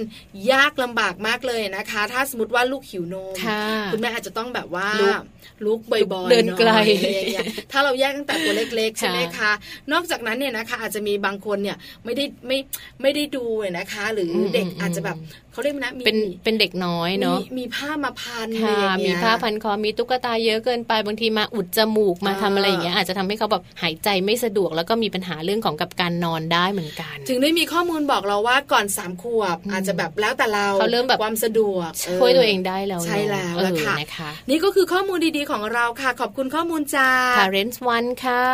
[0.52, 5.22] ยากลำบากมากเลยนะคะ ถ้าสมมติว่าลูกหิวนมค่ะคุณแม่อาจจะต้องแบบว่าลุก
[5.66, 9.52] ลุกบ่อยๆเดินไกลหอยอะไรอย่างเงี้ยถ้าเราแยกตั้งแต่ตัวเล็กๆใช่ไหมค่ะคะ
[9.94, 12.58] นอกจากนั้นเนี่ยนะคะอาจจะมีบางคนเนี่ยไม่ได้ไม่
[13.02, 15.18] ไม่ได้ดูเนี่ยนะคะ หรืออมเด็กอืมอาจจะแบบ
[15.60, 31.90] เขาเรียกนะมีเป็นเป็นเด็กน้อยเนาะมีมีผ้ามาพันค่ะอะไรอย่างมีเงี้ยผ้าพันคอมีตุ๊กตาเยอะเกินไปบางทีมาอุดจมูกมาอ่าทำอะไรอย่างเงี้ยอาจจะทำให้เขาแบบหายใจไม่สะดวกแล้วก็มีปัญหาเรื่องของกับการนอนได้เหมือนกัน ถึงได้มีข้อมูลบอกเราว่าก่อนสามขวบอืมอาจจะแบบแล้วแต่เราเขาเริ่มแบบความสะดวก
[32.20, 38.46] ช่วยตัวเองได้แล้วใช่แล้วเนอะละค่ะเออนะคะนี่ก็คือข้อมูลดีๆของเราค่ะขอบคุณข้อมูลจาก Parents One ค่ะ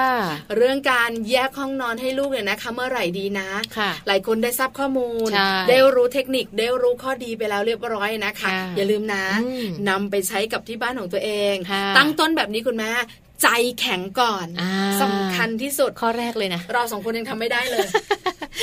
[0.55, 12.91] เรื่องการแยกห้องนอนให้ลูกเนี่ยนะคะ เมื่อไหร่ดีนะค่ะหลายคนได้ทราบข้อมูลใช่ได้รู้เทคนิคได้รู้ข้อดีไปแล้วเรียบร้อยนะคะค่ะอย่าลืมนะอืมนำไปใช้กับที่บ้านของตัวเองค่ะตั้งต้นแบบนี้คุณแม่
[13.43, 13.47] ใจ
[13.79, 14.71] แข็งก่อนอ่า
[15.01, 17.87] สำคัญที่สุดข้อแรกเลยนะ เราสองคนยังทำไม่ได้เลย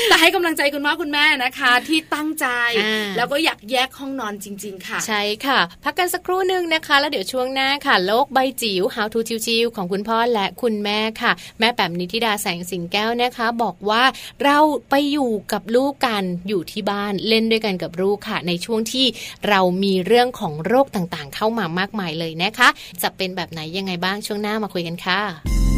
[0.09, 2.47] แต่ให้กำลังใจคุณพ่อคุณแม่นะคะ ที่ตั้งใจ
[2.79, 14.03] อ่าแล้วก็อยากแยกห้องนอนจริง ๆ ค่ะ ใช่ค่ะ พักกันสักครู่หนึ่งนะคะ แล้วเดี๋ยวช่วงหน้าค่ะ โลกใบจิ๋ว How to ชิวๆของคุณพ่อและคุณแม่ค่ะ แม่แป๋มนิธิดาแสงสิงแก้วนะคะ บอกว่า
[14.45, 14.59] เรา
[14.91, 19.07] ไปอยู่กับลูกกันอยู่ที่บ้านเล่นด้วยกันกับลูกค่ะ ในช่วงที่
[19.49, 22.69] เรามีเรื่องของโรคต่างๆ เข้ามามากมายเลยนะคะ
[23.03, 25.72] จะเป็นแบบไหนยังไงบ้างช่วงหน้ามาคุยกันค่ะ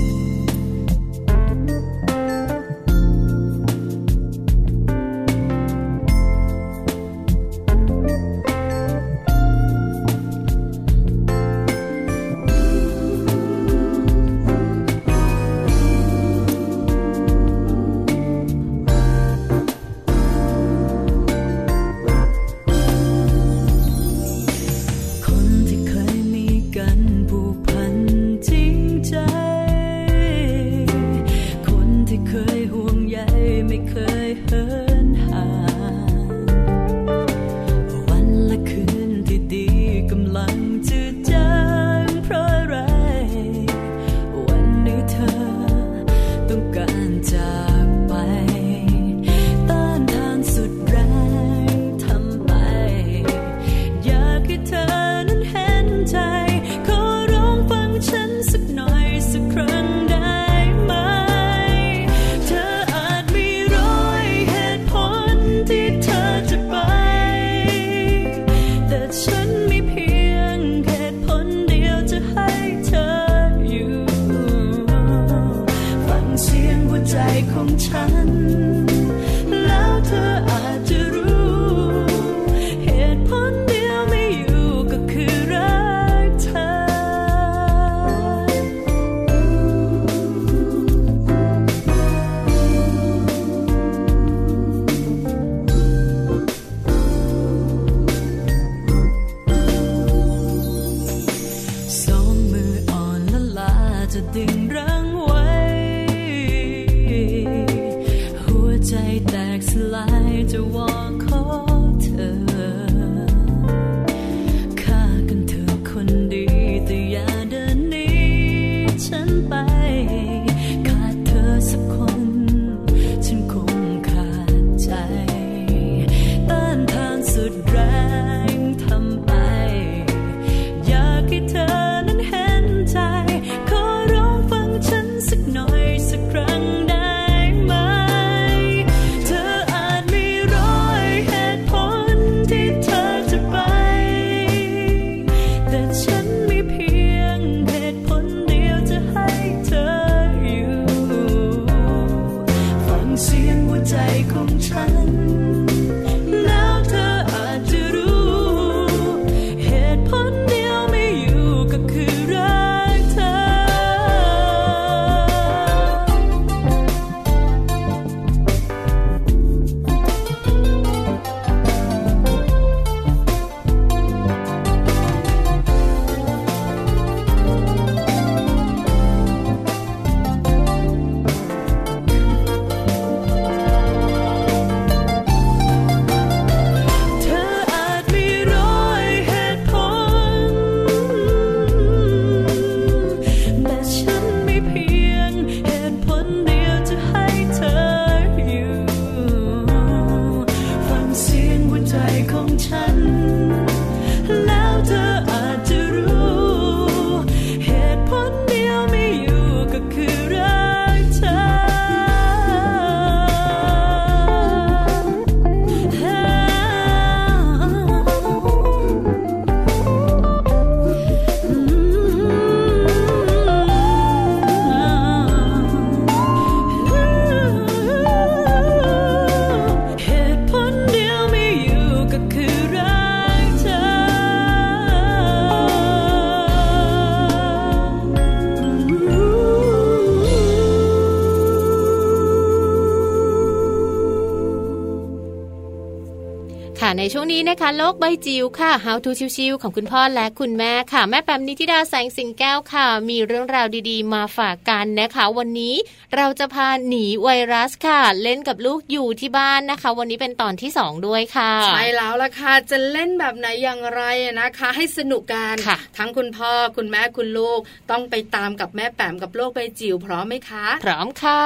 [247.35, 255.75] นช่วงนี้นะคะโลกใบจิ๋วค่ะ How to ชิวๆของคุณพ่อและคุณแม่ค่ะ แม่แปมนิธิดาแสงสิงแก้วค่ะ มีเรื่องราวดีๆ มาฝากกันนะคะ วันนี้
[256.17, 264.03] เราจะพาหนีไวรัสค่ะ เล่นกับลูกอยู่ที่บ้านนะคะ วันนี้เป็นตอนที่สองด้วยค่ะ ใช่แล้วล่ะค่ะ จะเล่นแบบไหนอย่างไร
[264.41, 267.61] นะคะ ให้สนุกกันค่ะทั้งคุณพ่อคุณแม่คุณลูก
[267.91, 271.43] ต้องไปตามกับแม่แปมกับโลกใบจิ๋วพร้อมไหมคะ พร้อมค่ะ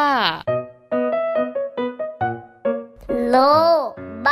[3.30, 3.39] โล
[3.86, 3.89] ก
[4.25, 4.29] ใบ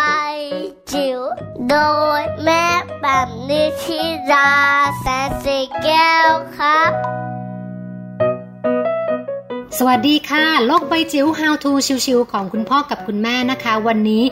[0.93, 1.21] จิ๋ว
[1.69, 1.77] โด
[2.21, 2.65] ยแม่
[3.01, 4.51] แบบนิชิรา
[5.01, 11.71] แสวัสดีค่ะ โลกใบจิ๋ว How to
[12.07, 14.23] ชิวๆของคุณพ่อกับคุณแม่นะคะ วันนี้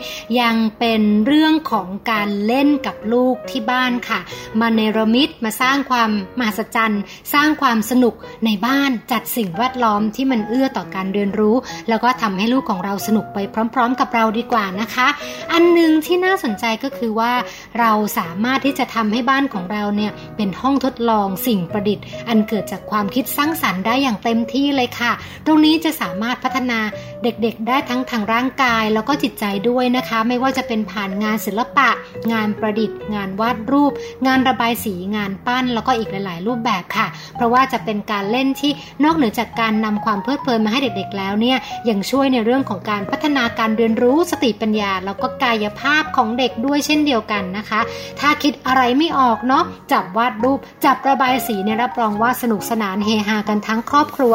[0.40, 4.20] ยังเป็นเรื่องของการเล่นกับลูกที่บ้านค่ะ
[4.60, 7.02] มาเนรมิตมาสร้างความมหัศจรรย์
[7.34, 8.14] สร้างความสนุก
[8.46, 11.56] ในบ้านจัดสิ่งแวดล้อมที่มันเอื้อต่อการเรียนรู้
[11.88, 13.38] แล้วก็ทำให้ลูกของเราสนุกไป
[13.74, 15.08] พร้อม ๆ กับเราดีกว่านะคะ
[15.52, 17.32] อันหนึ่งที่น่าสนใจก็คือว่า
[17.80, 25.12] เราสามารถที่จะทำให้บ้านของเราเนี่ยเป็นห้องทดลองสิ่งประดิษฐ์ อันเกิดจากความคิดสร้างสรรค์ได้อย่างเต็มที่เลยค่ะ
[25.46, 26.78] ตรงนี้จะสามารถพัฒนา
[27.22, 31.88] เด็กๆ ได้ทั้งทางร่างกายแล้วก็จิตใจด้วยนะคะ ไม่ว่าจะเป็นผ่านงานศิลปะ
[32.32, 33.92] งานประดิษฐ์ งานวาดรูป
[34.26, 38.72] งานระบายสีงานปั้น แล้วก็อีกหลาย ๆ รูปแบบค่ะ เพราะว่าจะเป็นการเล่นที่
[39.04, 41.58] นอกเหนือจากการนำความเพลิดเพลินมาให้เด็กๆ แล้วเนี่ย
[41.88, 47.80] ยังช่วยในเรื่องของการพัฒนาการเรียนรู้สติปัญญา แล้วก็กายภาพของเด็กด้วยเช่นเดียวกันนะคะ
[48.20, 54.34] ถ้าคิดอะไรไม่ออกเนาะจับวาดรูป จับระบายสีเนี่ยรับรองว่าสนุกสนานเฮฮากันทั้งครอบครัว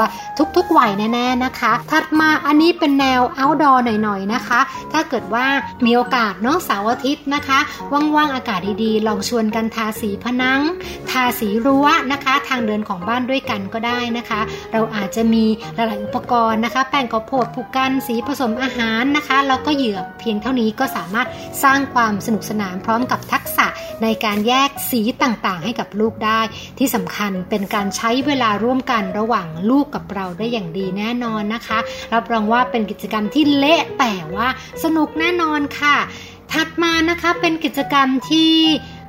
[0.57, 4.59] ทุกๆวันยแน่ๆนะคะ ถัดมาอันนี้เป็นแนว outdoor หน่อยๆนะคะ
[4.93, 5.45] ถ้าเกิดว่า
[5.86, 7.59] มีโอกาสเนาะเสาร์อาทิตย์นะคะ
[8.15, 10.61] ว่างๆอากาศดีๆ ลองชวนกันทาสีผนัง
[11.09, 14.39] ทาสีรั้วนะคะ ทางเดินของบ้านด้วยกันก็ได้นะคะ
[14.73, 21.27] เราอาจจะมีหลายๆอุปกรณ์นะคะ แป้งข้าวโพดผูกกันสีผสมอาหารนะคะแล้วก็เหยื่อเพียงเท่านี้ก็สามารถ
[21.63, 23.67] สร้างความสนุกสนานพร้อมกับทักษะ
[24.03, 26.41] ในการแยกสีต่างๆ ให้กับลูกได้
[26.77, 31.80] ที่สำคัญเป็นการใช้เวลาร่วมกันระหว่างลูกกับเราได้อย่างอย่างดีแน่นอนนะคะ
[32.13, 34.47] รับรองว่าเป็นกิจกรรมที่เละแต่ว่า
[34.84, 35.97] สนุกแน่นอนค่ะ
[36.53, 38.53] ถัดมานะคะเป็นกิจกรรมที่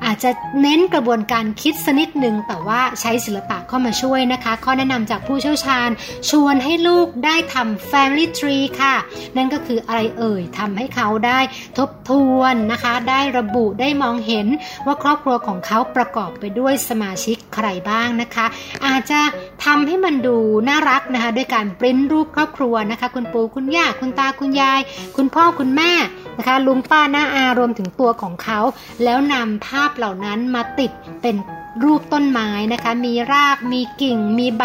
[0.05, 0.31] อาจจะ
[0.63, 5.89] เน้นกระบวนการคิดสนิดหนึ่งแต่ว่าใช้ศิลปะเข้ามาช่วยนะคะ ข้อแนะนำจากผู้เชี่ยวชาญ
[6.31, 8.95] ชวนให้ลูกได้ทำ Family Tree ค่ะ
[9.37, 11.41] นั่นก็คืออะไรเอ่ยทำให้เขาได้
[11.79, 14.47] ทบทวนนะคะ ได้ระบุได้มองเห็น
[14.87, 18.47] ว่าครอบครัวของเขาประกอบไปด้วยสมาชิกใครบ้างนะคะ
[18.87, 19.21] อาจจะ
[19.65, 20.37] ทำให้มันดู
[20.69, 24.81] น่ารักนะคะ ด้วยการปริ้นรูปครอบครัวนะคะ คุณปู่คุณย่าคุณตาคุณยาย
[25.17, 25.93] คุณพ่อคุณแม่
[26.39, 28.61] นะคะลุงป้าน้าอารวมถึงตัวของเขา
[29.05, 30.91] แล้วนำภาพเหล่านั้นมาติด
[31.23, 31.37] เป็น
[31.85, 34.65] รูปต้นไม้นะคะ มีราก มีกิ่ง มีใบ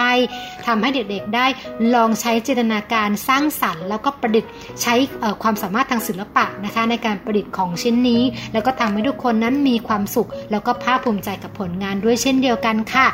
[0.66, 1.46] ทำให้เด็กๆ ได้
[1.96, 4.52] ลองใช้จินตนาการสร้างสรรค์ แล้วก็ประดิษฐ์
[4.82, 4.94] ใช้
[5.44, 8.22] ความสามารถทางศิลปะนะคะ ในการประดิษฐ์ของชิ้นนี้
[8.54, 13.08] แล้วก็ทำให้ทุกคนนั้นมีความสุข แล้วก็ภาคภูมิใจกับผลงานด้วยเช่นเดียวกันค่ะ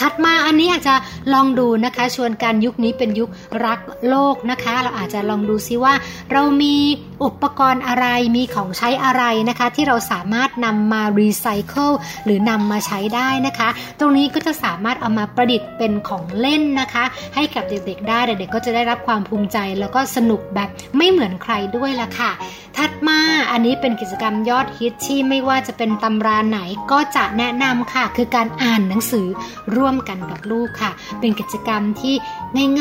[0.00, 0.94] ถัดมาอันนี้อาจจะ
[1.32, 3.30] ลองดูนะคะ ชวนการยุคนี้เป็นยุค
[3.64, 5.94] รักโลกนะคะ เราอาจจะลองดูซิว่า
[6.32, 6.76] เรามี
[7.24, 11.90] อุปกรณ์อะไรมีของใช้อะไรนะคะ ที่เราสามารถนำมารีไซเคิล
[12.24, 13.68] หรือนำมาใช้ได้นะคะ
[13.98, 22.30] ตรงนี้ก็จะสามารถเอามาประดิษฐ์เป็นของเล่นนะคะ ให้กับเด็กๆได้เด็กๆก็จะได้รับความภูมิใจแล้วก็สนุกแบบไม่เหมือนใครด้วยละค่ะ
[22.76, 23.18] ถัดมา
[23.50, 26.58] อันนี้เป็นกิจกรรมยอดฮิตที่ไม่ว่าจะเป็นตำราไหน
[26.92, 29.26] ก็จะแนะนำค่ะ คือการอ่านหนังสือ
[29.74, 32.14] ร่วมกันกับลูกค่ะ เป็นกิจกรรมที่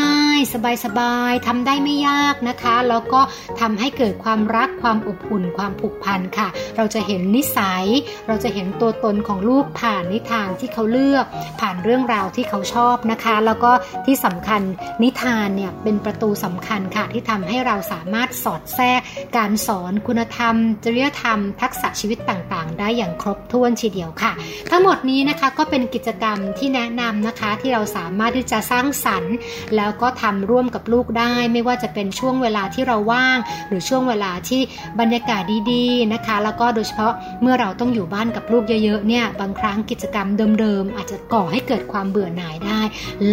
[0.02, 3.22] ง่ายๆ สบายๆทำได้ไม่ยากนะคะ แล้วก็
[3.60, 6.48] ทำให้เกิดความรักความอบอุ่น ความผูกพันค่ะ
[6.78, 7.86] เราจะเห็นนิสัย
[8.28, 11.26] เราจะเห็นตัวตนของลูกผ่านนิทานที่เขาเลือก
[11.60, 13.72] ผ่านเรื่องราวที่เขาชอบนะคะ แล้วก็
[14.06, 14.62] ที่สำคัญ
[15.04, 19.02] นิทานเนี่ยเป็นประตูสำคัญค่ะ ที่ทำให้เราสามารถสอดแทรก
[19.38, 24.32] การสอนคุณธรรม จริยธรรม ทักษะชีวิตต่างๆ ได้อย่างครบถ้วนทีเดียวค่ะ
[24.70, 29.36] ทั้งหมดนี้นะคะก็เป็นกิจกรรมที่แนะนำนะคะที่เราสามารถที่จะสร้างสรรค์
[29.76, 33.38] แล้วก็ทำร่วมกับลูกได้ ไม่ว่าจะเป็นช่วงเวลาที่เราว่าง
[33.68, 34.62] หรือช่วงเวลาที่
[35.00, 35.42] บรรยากาศ
[35.72, 40.28] ดีๆนะคะ แล้วก็โดยเฉพาะเมื่อเราต้องอยู่บ้านกับลูกเยอะๆเนี่ยบางครั้งกิจกรรม
[40.60, 42.82] เดิมๆอาจจะก่อให้เกิดความเบื่อหน่ายได้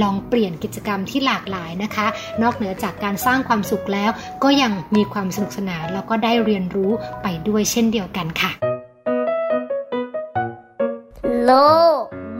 [0.02, 2.06] ลองเปลี่ยนกิจกรรมที่หลากหลายนะคะ
[2.42, 4.11] นอกเหนือจากการสร้างความสุขแล้ว
[4.44, 6.92] ก็ยังมีความสนุกสนานแล้วก็ได้เรียนรู้
[7.22, 8.52] ไปด้วยเช่นเดียวกันค่ะ
[11.44, 11.52] โล
[12.02, 12.20] ก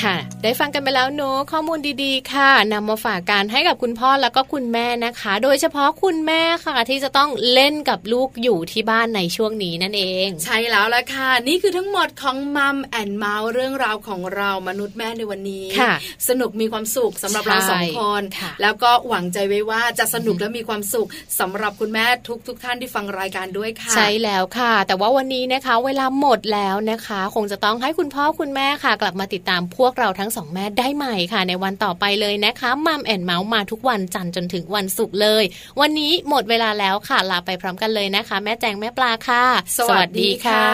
[0.00, 15.92] ครับค่ะ ได้ฟังกันไปแล้วเนอะข้อมูลดีๆ ค่ะนำมาฝากการให้กับคุณพ่อแล้วก็คุณแม่นะคะ โดยเฉพาะคุณแม่ค่ะ ที่จะต้องเล่นกับลูกอยู่ที่บ้านในช่วงนี้นั่นเอง ใช่แล้วละค่ะ นี่คือทั้งหมดของมัมแอนเมาส์เรื่องราวของเรามนุษย์แม่ในวันนี้ค่ะ
[16.28, 21.08] สนุกมีความสุขสำหรับเราใช่สองคนค่ะแล้วก็หวังใจไว้ว่าจะสนุกและมีความสุข
[21.40, 22.04] สำหรับคุณแม่
[22.46, 35.44] ทุกๆทท่านที่ฟังรายการด้วยค่ะ ใช่แล้วค่ะ แต่ว่าวันนี้นะคะ เวลาหมดแล้วนะคะ คงจะต้องให้คุณพ่อคุณแม่ค่ะ กลับมาติดตามพวกเราทั้งสองแม่ได้ใหม่ค่ะ ในวันต่อไปเลยนะคะมัมแอนเมาส์มาทุกวันจันทร์จนถึงวันศุกร์เลย
[35.80, 39.44] วันนี้หมดเวลาแล้วค่ะ ลาไปพร้อมกันเลยนะคะ แม่แจงแม่ปลาค่ะ
[39.78, 40.66] สวัสดีค่ะ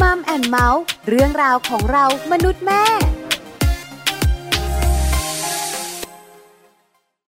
[0.00, 2.84] มัมแอนเมาส์เรื่องราวของเรามนุษย์แม่